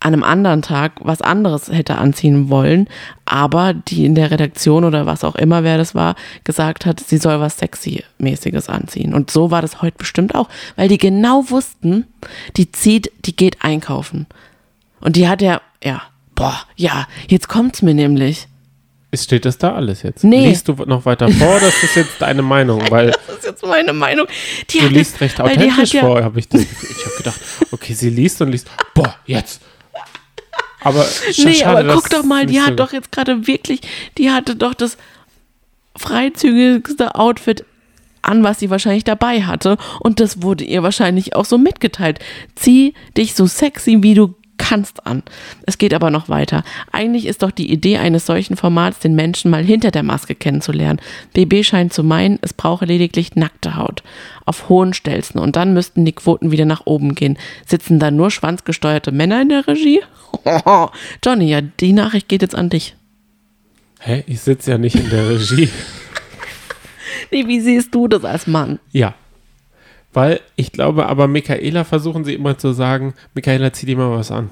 an 0.00 0.14
einem 0.14 0.24
anderen 0.24 0.62
Tag 0.62 0.94
was 1.02 1.22
anderes 1.22 1.68
hätte 1.68 1.96
anziehen 1.96 2.50
wollen, 2.50 2.88
aber 3.24 3.72
die 3.72 4.04
in 4.04 4.16
der 4.16 4.32
Redaktion 4.32 4.84
oder 4.84 5.06
was 5.06 5.22
auch 5.22 5.36
immer, 5.36 5.62
wer 5.62 5.78
das 5.78 5.94
war, 5.94 6.16
gesagt 6.42 6.86
hat, 6.86 6.98
sie 6.98 7.18
soll 7.18 7.38
was 7.38 7.58
Sexy-mäßiges 7.58 8.68
anziehen. 8.68 9.14
Und 9.14 9.30
so 9.30 9.52
war 9.52 9.62
das 9.62 9.80
heute 9.80 9.98
bestimmt 9.98 10.34
auch, 10.34 10.48
weil 10.74 10.88
die 10.88 10.98
genau 10.98 11.44
wussten, 11.50 12.06
die 12.56 12.72
zieht, 12.72 13.12
die 13.24 13.36
geht 13.36 13.62
einkaufen. 13.62 14.26
Und 15.00 15.14
die 15.14 15.28
hat 15.28 15.40
ja, 15.40 15.60
ja, 15.82 16.02
boah, 16.34 16.58
ja, 16.76 17.06
jetzt 17.28 17.48
kommt's 17.48 17.82
mir 17.82 17.94
nämlich. 17.94 18.48
Steht 19.14 19.44
das 19.44 19.58
da 19.58 19.74
alles 19.74 20.02
jetzt. 20.02 20.24
Nee. 20.24 20.46
Liest 20.48 20.68
du 20.68 20.72
noch 20.86 21.04
weiter 21.04 21.28
vor, 21.30 21.60
das 21.60 21.82
ist 21.82 21.96
jetzt 21.96 22.12
deine 22.20 22.40
Meinung, 22.42 22.80
weil 22.90 23.10
Das 23.10 23.36
ist 23.38 23.44
jetzt 23.44 23.66
meine 23.66 23.92
Meinung. 23.92 24.26
Die 24.70 24.78
du 24.78 24.86
liest 24.88 25.16
es- 25.16 25.20
recht 25.20 25.40
authentisch 25.40 25.92
ja, 25.94 26.00
vor, 26.00 26.22
habe 26.22 26.38
ich 26.38 26.48
das 26.48 26.62
Gefühl. 26.62 26.88
Ich 26.98 27.04
habe 27.06 27.16
gedacht, 27.18 27.40
okay, 27.72 27.92
sie 27.92 28.08
liest 28.10 28.40
und 28.40 28.50
liest, 28.50 28.68
boah, 28.94 29.14
jetzt. 29.26 29.60
Aber 30.80 31.02
sch- 31.04 31.44
Nee, 31.44 31.54
schade, 31.54 31.78
aber 31.80 31.94
guck 31.94 32.08
doch 32.10 32.24
mal, 32.24 32.46
die 32.46 32.60
hat 32.60 32.70
so- 32.70 32.74
doch 32.76 32.92
jetzt 32.92 33.12
gerade 33.12 33.46
wirklich, 33.46 33.80
die 34.18 34.30
hatte 34.30 34.56
doch 34.56 34.74
das 34.74 34.96
freizügigste 35.96 37.14
Outfit 37.14 37.64
an, 38.22 38.42
was 38.44 38.60
sie 38.60 38.70
wahrscheinlich 38.70 39.04
dabei 39.04 39.42
hatte. 39.42 39.76
Und 40.00 40.20
das 40.20 40.42
wurde 40.42 40.64
ihr 40.64 40.82
wahrscheinlich 40.82 41.34
auch 41.36 41.44
so 41.44 41.58
mitgeteilt. 41.58 42.18
Zieh 42.54 42.94
dich 43.16 43.34
so 43.34 43.46
sexy, 43.46 43.98
wie 44.02 44.14
du 44.14 44.34
kannst 44.62 45.06
an. 45.06 45.24
Es 45.66 45.76
geht 45.76 45.92
aber 45.92 46.10
noch 46.10 46.28
weiter. 46.28 46.62
Eigentlich 46.92 47.26
ist 47.26 47.42
doch 47.42 47.50
die 47.50 47.70
Idee 47.70 47.98
eines 47.98 48.26
solchen 48.26 48.56
Formats, 48.56 49.00
den 49.00 49.14
Menschen 49.14 49.50
mal 49.50 49.64
hinter 49.64 49.90
der 49.90 50.04
Maske 50.04 50.36
kennenzulernen. 50.36 51.00
BB 51.34 51.64
scheint 51.64 51.92
zu 51.92 52.04
meinen, 52.04 52.38
es 52.42 52.54
brauche 52.54 52.84
lediglich 52.84 53.34
nackte 53.34 53.76
Haut. 53.76 54.04
Auf 54.44 54.68
hohen 54.68 54.94
Stelzen. 54.94 55.40
Und 55.40 55.56
dann 55.56 55.74
müssten 55.74 56.04
die 56.04 56.12
Quoten 56.12 56.52
wieder 56.52 56.64
nach 56.64 56.82
oben 56.84 57.14
gehen. 57.14 57.38
Sitzen 57.66 57.98
da 57.98 58.10
nur 58.10 58.30
schwanzgesteuerte 58.30 59.10
Männer 59.10 59.42
in 59.42 59.48
der 59.48 59.66
Regie? 59.66 60.00
Johnny, 61.24 61.48
ja, 61.48 61.60
die 61.60 61.92
Nachricht 61.92 62.28
geht 62.28 62.42
jetzt 62.42 62.54
an 62.54 62.70
dich. 62.70 62.94
Hä, 63.98 64.22
ich 64.26 64.40
sitze 64.40 64.72
ja 64.72 64.78
nicht 64.78 64.96
in 64.96 65.10
der 65.10 65.28
Regie. 65.28 65.68
Nee, 67.30 67.46
wie 67.46 67.60
siehst 67.60 67.94
du 67.94 68.08
das 68.08 68.24
als 68.24 68.46
Mann? 68.46 68.78
Ja. 68.90 69.14
Weil 70.12 70.40
ich 70.56 70.72
glaube, 70.72 71.06
aber 71.06 71.26
Michaela 71.28 71.84
versuchen 71.84 72.24
sie 72.24 72.34
immer 72.34 72.58
zu 72.58 72.72
sagen, 72.72 73.14
Michaela, 73.34 73.72
zieh 73.72 73.86
dir 73.86 73.96
mal 73.96 74.10
was 74.10 74.30
an. 74.30 74.50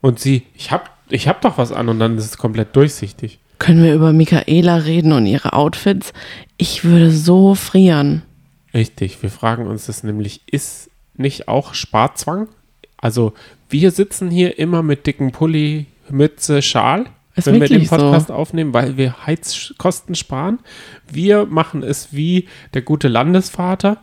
Und 0.00 0.18
sie, 0.18 0.42
ich 0.54 0.70
hab 0.70 0.90
ich 1.08 1.28
hab 1.28 1.40
doch 1.42 1.58
was 1.58 1.72
an 1.72 1.88
und 1.88 1.98
dann 1.98 2.16
ist 2.16 2.24
es 2.24 2.38
komplett 2.38 2.74
durchsichtig. 2.74 3.38
Können 3.58 3.84
wir 3.84 3.94
über 3.94 4.12
Michaela 4.12 4.76
reden 4.76 5.12
und 5.12 5.26
ihre 5.26 5.52
Outfits? 5.52 6.12
Ich 6.56 6.84
würde 6.84 7.10
so 7.10 7.54
frieren. 7.54 8.22
Richtig, 8.74 9.22
wir 9.22 9.30
fragen 9.30 9.66
uns 9.66 9.86
das 9.86 10.02
nämlich, 10.02 10.40
ist 10.46 10.90
nicht 11.14 11.48
auch 11.48 11.74
Sparzwang? 11.74 12.48
Also 12.96 13.34
wir 13.68 13.90
sitzen 13.90 14.30
hier 14.30 14.58
immer 14.58 14.82
mit 14.82 15.06
dicken 15.06 15.32
Pulli, 15.32 15.86
Mütze, 16.08 16.62
Schal, 16.62 17.06
Ist 17.36 17.46
wenn 17.46 17.60
wir 17.60 17.68
den 17.68 17.70
wirklich 17.70 17.90
so. 17.90 17.96
Podcast 17.96 18.30
aufnehmen, 18.30 18.72
weil 18.72 18.96
wir 18.96 19.26
Heizkosten 19.26 20.14
sparen. 20.14 20.58
Wir 21.10 21.46
machen 21.46 21.82
es 21.82 22.12
wie 22.12 22.48
der 22.74 22.82
gute 22.82 23.08
Landesvater. 23.08 23.98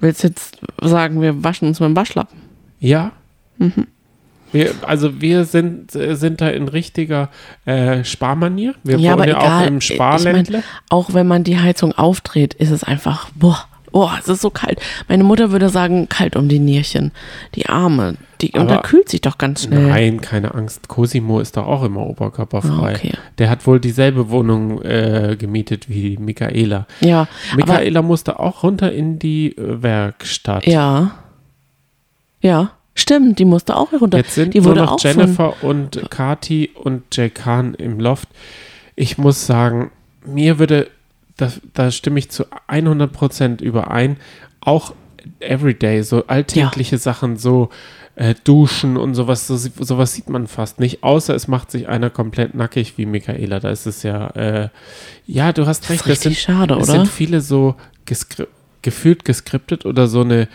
Willst 0.00 0.22
du 0.22 0.28
jetzt 0.28 0.58
sagen, 0.80 1.20
wir 1.20 1.44
waschen 1.44 1.68
uns 1.68 1.80
mit 1.80 1.88
dem 1.88 1.96
Waschlappen? 1.96 2.38
Ja. 2.78 3.12
Mhm. 3.58 3.86
Wir, 4.52 4.74
also 4.82 5.20
wir 5.20 5.44
sind, 5.44 5.94
äh, 5.94 6.16
sind 6.16 6.40
da 6.40 6.48
in 6.48 6.66
richtiger 6.66 7.28
äh, 7.66 8.02
Sparmanier. 8.02 8.74
Wir 8.82 8.98
ja, 8.98 9.12
aber 9.12 9.28
ja 9.28 9.38
egal. 9.38 9.62
auch 9.62 9.66
im 9.68 9.78
ich 9.78 9.84
Sparländle. 9.84 10.58
mein, 10.58 10.64
auch 10.88 11.14
wenn 11.14 11.28
man 11.28 11.44
die 11.44 11.58
Heizung 11.58 11.92
aufdreht, 11.92 12.54
ist 12.54 12.70
es 12.70 12.82
einfach, 12.82 13.30
boah, 13.34 13.66
boah, 13.92 14.16
es 14.18 14.28
ist 14.28 14.40
so 14.40 14.50
kalt. 14.50 14.80
Meine 15.08 15.24
Mutter 15.24 15.50
würde 15.52 15.68
sagen, 15.68 16.08
kalt 16.08 16.36
um 16.36 16.48
die 16.48 16.58
Nierchen. 16.58 17.12
Die 17.54 17.66
Arme. 17.66 18.16
Die, 18.40 18.52
und 18.52 18.70
da 18.70 18.78
kühlt 18.78 19.10
sich 19.10 19.20
doch 19.20 19.36
ganz 19.36 19.64
schnell. 19.64 19.88
Nein, 19.88 20.20
keine 20.22 20.54
Angst. 20.54 20.88
Cosimo 20.88 21.40
ist 21.40 21.58
doch 21.58 21.66
auch 21.66 21.82
immer 21.82 22.06
oberkörperfrei. 22.06 22.92
Ah, 22.92 22.96
okay. 22.96 23.12
Der 23.36 23.50
hat 23.50 23.66
wohl 23.66 23.80
dieselbe 23.80 24.30
Wohnung 24.30 24.80
äh, 24.82 25.36
gemietet 25.38 25.90
wie 25.90 26.16
Michaela. 26.16 26.86
Ja, 27.00 27.28
aber, 27.52 27.56
Michaela 27.56 28.00
musste 28.00 28.40
auch 28.40 28.62
runter 28.62 28.92
in 28.92 29.18
die 29.18 29.56
äh, 29.56 29.82
Werkstatt. 29.82 30.66
ja. 30.66 31.12
Ja, 32.42 32.72
stimmt, 32.94 33.38
die 33.38 33.44
musste 33.44 33.76
auch 33.76 33.92
runter. 33.92 34.16
Jetzt 34.18 34.34
sind 34.34 34.54
die 34.54 34.62
nur 34.62 34.74
noch 34.74 34.98
Jennifer 34.98 35.62
und 35.62 36.00
Kati 36.10 36.70
und 36.74 37.02
Jay 37.14 37.28
Khan 37.28 37.74
im 37.74 38.00
Loft. 38.00 38.28
Ich 38.96 39.18
muss 39.18 39.46
sagen, 39.46 39.90
mir 40.24 40.58
würde, 40.58 40.88
das, 41.40 41.60
da 41.74 41.90
stimme 41.90 42.18
ich 42.18 42.30
zu 42.30 42.44
100% 42.68 43.62
überein, 43.62 44.16
auch 44.60 44.94
everyday, 45.40 46.02
so 46.02 46.26
alltägliche 46.26 46.98
Sachen, 46.98 47.36
so 47.36 47.70
äh, 48.16 48.34
Duschen 48.44 48.96
und 48.96 49.14
sowas, 49.14 49.46
so, 49.46 49.56
sowas 49.56 50.14
sieht 50.14 50.28
man 50.28 50.46
fast 50.46 50.80
nicht, 50.80 51.02
außer 51.02 51.34
es 51.34 51.48
macht 51.48 51.70
sich 51.70 51.88
einer 51.88 52.10
komplett 52.10 52.54
nackig 52.54 52.98
wie 52.98 53.06
Michaela. 53.06 53.60
Da 53.60 53.70
ist 53.70 53.86
es 53.86 54.02
ja, 54.02 54.28
äh, 54.28 54.68
ja, 55.26 55.52
du 55.52 55.66
hast 55.66 55.84
Das 55.84 55.90
recht, 55.90 56.06
das 56.06 56.20
sind, 56.20 56.36
schade, 56.36 56.74
es 56.74 56.88
oder? 56.88 56.98
sind 56.98 57.08
viele 57.08 57.40
so 57.40 57.76
geskri 58.04 58.46
gefühlt 58.82 59.26
geskriptet 59.26 59.84
oder 59.84 60.06
so 60.06 60.22
eine 60.22 60.48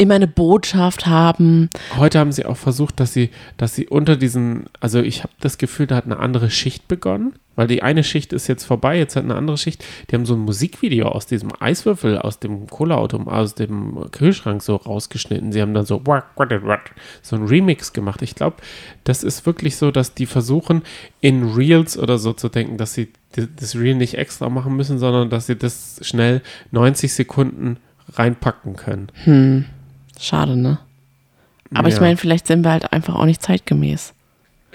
Immer 0.00 0.14
eine 0.14 0.28
Botschaft 0.28 1.06
haben. 1.06 1.70
Heute 1.96 2.20
haben 2.20 2.30
sie 2.30 2.46
auch 2.46 2.56
versucht, 2.56 3.00
dass 3.00 3.12
sie, 3.12 3.30
dass 3.56 3.74
sie 3.74 3.88
unter 3.88 4.16
diesen, 4.16 4.66
also 4.78 5.00
ich 5.00 5.24
habe 5.24 5.32
das 5.40 5.58
Gefühl, 5.58 5.88
da 5.88 5.96
hat 5.96 6.04
eine 6.04 6.20
andere 6.20 6.50
Schicht 6.50 6.86
begonnen, 6.86 7.34
weil 7.56 7.66
die 7.66 7.82
eine 7.82 8.04
Schicht 8.04 8.32
ist 8.32 8.46
jetzt 8.46 8.62
vorbei, 8.62 8.96
jetzt 8.96 9.16
hat 9.16 9.24
eine 9.24 9.34
andere 9.34 9.58
Schicht. 9.58 9.84
Die 10.08 10.14
haben 10.14 10.24
so 10.24 10.34
ein 10.34 10.40
Musikvideo 10.40 11.08
aus 11.08 11.26
diesem 11.26 11.50
Eiswürfel, 11.58 12.16
aus 12.16 12.38
dem 12.38 12.68
Cola-Auto, 12.68 13.20
aus 13.24 13.56
dem 13.56 14.08
Kühlschrank 14.12 14.62
so 14.62 14.76
rausgeschnitten. 14.76 15.50
Sie 15.50 15.60
haben 15.60 15.74
dann 15.74 15.84
so 15.84 16.00
so 17.22 17.34
ein 17.34 17.46
Remix 17.46 17.92
gemacht. 17.92 18.22
Ich 18.22 18.36
glaube, 18.36 18.58
das 19.02 19.24
ist 19.24 19.44
wirklich 19.46 19.74
so, 19.74 19.90
dass 19.90 20.14
die 20.14 20.26
versuchen, 20.26 20.82
in 21.20 21.42
Reels 21.42 21.98
oder 21.98 22.18
so 22.18 22.32
zu 22.32 22.48
denken, 22.48 22.76
dass 22.76 22.94
sie 22.94 23.08
das 23.32 23.74
Reel 23.74 23.96
nicht 23.96 24.14
extra 24.14 24.48
machen 24.48 24.76
müssen, 24.76 25.00
sondern 25.00 25.28
dass 25.28 25.46
sie 25.46 25.56
das 25.56 25.98
schnell 26.02 26.42
90 26.70 27.12
Sekunden 27.12 27.78
reinpacken 28.14 28.76
können. 28.76 29.08
Hm, 29.24 29.64
schade, 30.20 30.56
ne? 30.56 30.78
Aber 31.74 31.88
ich 31.88 31.94
Ja. 31.96 32.00
meine, 32.00 32.16
vielleicht 32.16 32.46
sind 32.46 32.64
wir 32.64 32.70
halt 32.72 32.92
einfach 32.92 33.14
auch 33.14 33.24
nicht 33.26 33.42
zeitgemäß. 33.42 34.14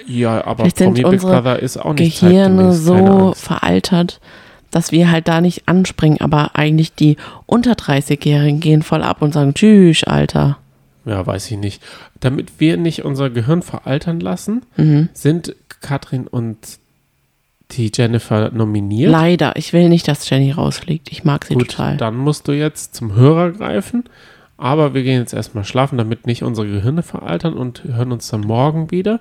Ja, 0.08 0.46
aber 0.46 0.64
Vielleicht 0.64 0.78
sind 0.78 1.04
unsere 1.04 1.18
Brother 1.18 1.60
ist 1.60 1.78
auch 1.78 1.94
nicht 1.94 2.20
Gehirne 2.20 2.74
so 2.74 3.34
veraltert, 3.36 4.20
dass 4.72 4.92
wir 4.92 5.10
halt 5.12 5.28
da 5.28 5.40
nicht 5.42 5.68
anspringen. 5.68 6.20
Aber 6.22 6.52
eigentlich 6.56 6.94
die 6.94 7.18
unter 7.46 7.74
30-Jährigen 7.74 8.60
gehen 8.60 8.82
voll 8.84 9.04
ab 9.04 9.22
und 9.22 9.34
sagen, 9.34 9.54
tschüss, 9.54 10.04
Alter. 10.04 10.58
Ja, 11.06 11.26
weiß 11.26 11.52
ich 11.52 11.58
nicht. 11.58 11.82
Damit 12.20 12.54
wir 12.60 12.78
nicht 12.78 13.04
unser 13.06 13.30
Gehirn 13.30 13.62
veraltern 13.62 14.20
lassen, 14.20 14.64
Mhm. 14.78 15.10
sind 15.14 15.56
Katrin 15.82 16.28
und 16.28 16.58
die 17.72 17.92
Jennifer 17.94 18.52
nominiert. 18.52 19.12
Leider, 19.12 19.56
ich 19.56 19.74
will 19.74 19.90
nicht, 19.90 20.08
dass 20.08 20.30
Jenny 20.30 20.52
rausfliegt. 20.52 21.12
Ich 21.12 21.24
mag 21.24 21.46
sie 21.46 21.56
Gut, 21.56 21.70
total. 21.72 21.98
dann 21.98 22.16
musst 22.16 22.48
du 22.48 22.52
jetzt 22.52 22.96
zum 22.96 23.14
Hörer 23.16 23.52
greifen. 23.52 24.04
Aber 24.64 24.94
wir 24.94 25.04
gehen 25.04 25.20
jetzt 25.20 25.34
erstmal 25.34 25.66
schlafen, 25.66 25.98
damit 25.98 26.26
nicht 26.26 26.42
unsere 26.42 26.66
Gehirne 26.66 27.04
veraltern 27.04 27.56
und 27.56 27.84
hören 27.84 28.14
uns 28.14 28.30
dann 28.30 28.40
morgen 28.40 28.92
wieder. 28.92 29.20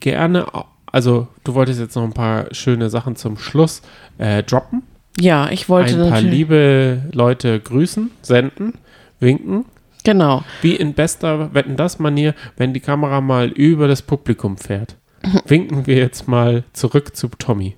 Gerne, 0.00 0.44
also 0.84 1.28
du 1.44 1.54
wolltest 1.54 1.80
jetzt 1.80 1.96
noch 1.96 2.02
ein 2.02 2.12
paar 2.12 2.54
schöne 2.54 2.90
Sachen 2.90 3.16
zum 3.16 3.38
Schluss 3.38 3.80
äh, 4.18 4.42
droppen. 4.42 4.82
Ja, 5.18 5.48
ich 5.50 5.70
wollte 5.70 5.94
Ein 5.94 6.10
paar 6.10 6.20
liebe 6.20 7.04
Leute 7.10 7.58
grüßen, 7.58 8.10
senden, 8.20 8.74
winken. 9.18 9.64
Genau. 10.04 10.44
Wie 10.60 10.76
in 10.76 10.92
bester 10.92 11.54
Wetten 11.54 11.76
das 11.76 11.98
Manier, 11.98 12.34
wenn 12.58 12.74
die 12.74 12.80
Kamera 12.80 13.22
mal 13.22 13.48
über 13.48 13.88
das 13.88 14.02
Publikum 14.02 14.58
fährt. 14.58 14.96
Winken 15.46 15.86
wir 15.86 15.96
jetzt 15.96 16.28
mal 16.28 16.64
zurück 16.74 17.16
zu 17.16 17.28
Tommy. 17.28 17.76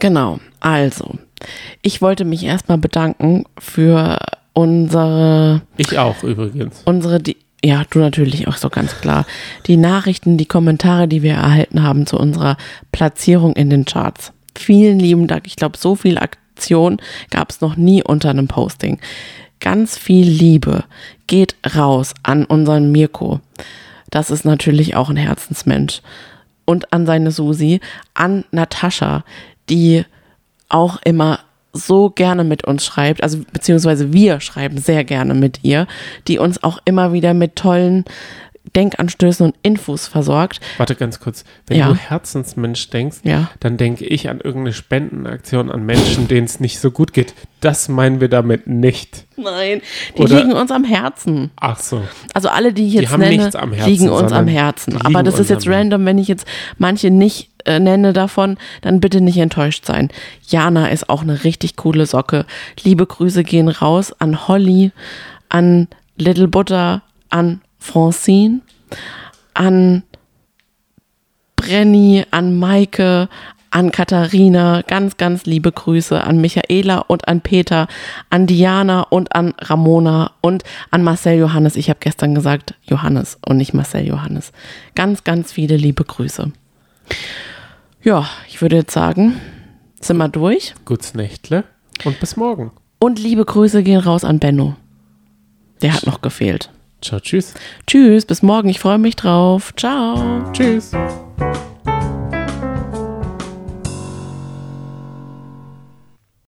Genau, 0.00 0.40
also, 0.58 1.14
ich 1.80 2.02
wollte 2.02 2.24
mich 2.24 2.42
erstmal 2.42 2.78
bedanken 2.78 3.44
für 3.56 4.18
unsere, 4.58 5.62
Ich 5.76 5.96
auch 5.98 6.24
übrigens. 6.24 6.82
unsere, 6.84 7.20
die, 7.20 7.36
ja, 7.64 7.84
du 7.88 8.00
natürlich 8.00 8.48
auch 8.48 8.56
so 8.56 8.68
ganz 8.68 9.00
klar, 9.00 9.24
die 9.66 9.76
Nachrichten, 9.76 10.36
die 10.36 10.46
Kommentare, 10.46 11.06
die 11.06 11.22
wir 11.22 11.34
erhalten 11.34 11.84
haben 11.84 12.06
zu 12.06 12.18
unserer 12.18 12.56
Platzierung 12.90 13.54
in 13.54 13.70
den 13.70 13.84
Charts. 13.84 14.32
Vielen 14.56 14.98
lieben 14.98 15.28
Dank. 15.28 15.46
Ich 15.46 15.54
glaube, 15.54 15.78
so 15.78 15.94
viel 15.94 16.18
Aktion 16.18 16.98
gab 17.30 17.50
es 17.50 17.60
noch 17.60 17.76
nie 17.76 18.02
unter 18.02 18.30
einem 18.30 18.48
Posting. 18.48 18.98
Ganz 19.60 19.96
viel 19.96 20.28
Liebe 20.28 20.84
geht 21.28 21.54
raus 21.76 22.14
an 22.24 22.44
unseren 22.44 22.90
Mirko. 22.90 23.40
Das 24.10 24.30
ist 24.30 24.44
natürlich 24.44 24.96
auch 24.96 25.08
ein 25.08 25.16
Herzensmensch. 25.16 26.02
Und 26.64 26.92
an 26.92 27.06
seine 27.06 27.30
Susi, 27.30 27.80
an 28.14 28.44
Natascha, 28.50 29.24
die 29.70 30.04
auch 30.68 30.98
immer 31.04 31.38
so 31.72 32.10
gerne 32.10 32.44
mit 32.44 32.64
uns 32.64 32.84
schreibt, 32.84 33.22
also 33.22 33.38
beziehungsweise 33.52 34.12
wir 34.12 34.40
schreiben 34.40 34.78
sehr 34.78 35.04
gerne 35.04 35.34
mit 35.34 35.60
ihr, 35.62 35.86
die 36.26 36.38
uns 36.38 36.62
auch 36.62 36.78
immer 36.84 37.12
wieder 37.12 37.34
mit 37.34 37.56
tollen 37.56 38.04
Denkanstößen 38.76 39.46
und 39.46 39.54
Infos 39.62 40.06
versorgt. 40.08 40.60
Warte 40.76 40.94
ganz 40.94 41.20
kurz. 41.20 41.44
Wenn 41.66 41.78
Ja. 41.78 41.88
du 41.88 41.94
Herzensmensch 41.94 42.90
denkst, 42.90 43.18
Ja. 43.22 43.50
dann 43.60 43.78
denke 43.78 44.04
ich 44.04 44.28
an 44.28 44.40
irgendeine 44.40 44.74
Spendenaktion 44.74 45.70
an 45.70 45.86
Menschen, 45.86 46.28
denen 46.28 46.44
es 46.44 46.60
nicht 46.60 46.78
so 46.78 46.90
gut 46.90 47.14
geht. 47.14 47.32
Das 47.60 47.88
meinen 47.88 48.20
wir 48.20 48.28
damit 48.28 48.66
nicht. 48.66 49.24
Nein, 49.36 49.80
die 50.18 50.22
Oder- 50.22 50.36
liegen 50.36 50.52
uns 50.52 50.70
am 50.70 50.84
Herzen. 50.84 51.50
Ach 51.56 51.78
so. 51.78 52.02
Also 52.34 52.50
alle, 52.50 52.74
die 52.74 52.86
ich 52.88 52.94
jetzt 52.94 53.10
haben 53.10 53.20
nenne, 53.20 53.44
Herzen, 53.44 53.72
liegen 53.86 54.10
uns 54.10 54.32
am 54.32 54.46
Herzen. 54.48 54.98
die 54.98 55.04
Aber 55.04 55.22
das 55.22 55.38
ist 55.38 55.48
jetzt 55.48 55.66
random, 55.66 56.04
wenn 56.04 56.18
ich 56.18 56.28
jetzt 56.28 56.46
manche 56.76 57.10
nicht 57.10 57.50
äh, 57.68 57.78
nenne 57.78 58.12
davon, 58.12 58.56
dann 58.80 59.00
bitte 59.00 59.20
nicht 59.20 59.38
enttäuscht 59.38 59.84
sein. 59.84 60.08
Jana 60.46 60.88
ist 60.88 61.08
auch 61.08 61.22
eine 61.22 61.44
richtig 61.44 61.76
coole 61.76 62.06
Socke. 62.06 62.46
Liebe 62.82 63.06
Grüße 63.06 63.44
gehen 63.44 63.68
raus 63.68 64.12
an 64.18 64.48
Holly, 64.48 64.90
an 65.48 65.88
Little 66.16 66.48
Butter, 66.48 67.02
an 67.28 67.60
Francine, 67.78 68.60
an 69.54 70.02
Brenny, 71.56 72.24
an 72.30 72.58
Maike, 72.58 73.28
an 73.70 73.92
Katharina, 73.92 74.82
ganz, 74.86 75.16
ganz 75.16 75.44
liebe 75.44 75.70
Grüße 75.70 76.22
an 76.22 76.40
Michaela 76.40 77.00
und 77.00 77.28
an 77.28 77.40
Peter, 77.40 77.86
an 78.30 78.46
Diana 78.46 79.02
und 79.02 79.34
an 79.34 79.54
Ramona 79.58 80.32
und 80.40 80.62
an 80.90 81.02
Marcel 81.02 81.38
Johannes. 81.38 81.76
Ich 81.76 81.90
habe 81.90 82.00
gestern 82.00 82.34
gesagt 82.34 82.74
Johannes 82.84 83.38
und 83.44 83.58
nicht 83.58 83.74
Marcel 83.74 84.06
Johannes. 84.06 84.52
Ganz, 84.94 85.24
ganz 85.24 85.52
viele 85.52 85.76
liebe 85.76 86.04
Grüße. 86.04 86.52
Ja, 88.02 88.28
ich 88.48 88.62
würde 88.62 88.76
jetzt 88.76 88.92
sagen, 88.92 89.40
sind 90.00 90.18
wir 90.18 90.28
durch. 90.28 90.74
Gutes 90.84 91.14
Nächtle 91.14 91.64
und 92.04 92.20
bis 92.20 92.36
morgen. 92.36 92.70
Und 93.00 93.18
liebe 93.18 93.44
Grüße 93.44 93.82
gehen 93.82 94.00
raus 94.00 94.24
an 94.24 94.38
Benno. 94.38 94.76
Der 95.82 95.94
hat 95.94 96.06
noch 96.06 96.20
gefehlt. 96.20 96.70
Ciao, 97.00 97.20
tschüss. 97.20 97.54
Tschüss, 97.86 98.26
bis 98.26 98.42
morgen. 98.42 98.68
Ich 98.68 98.80
freue 98.80 98.98
mich 98.98 99.16
drauf. 99.16 99.72
Ciao. 99.76 100.50
Tschüss. 100.52 100.92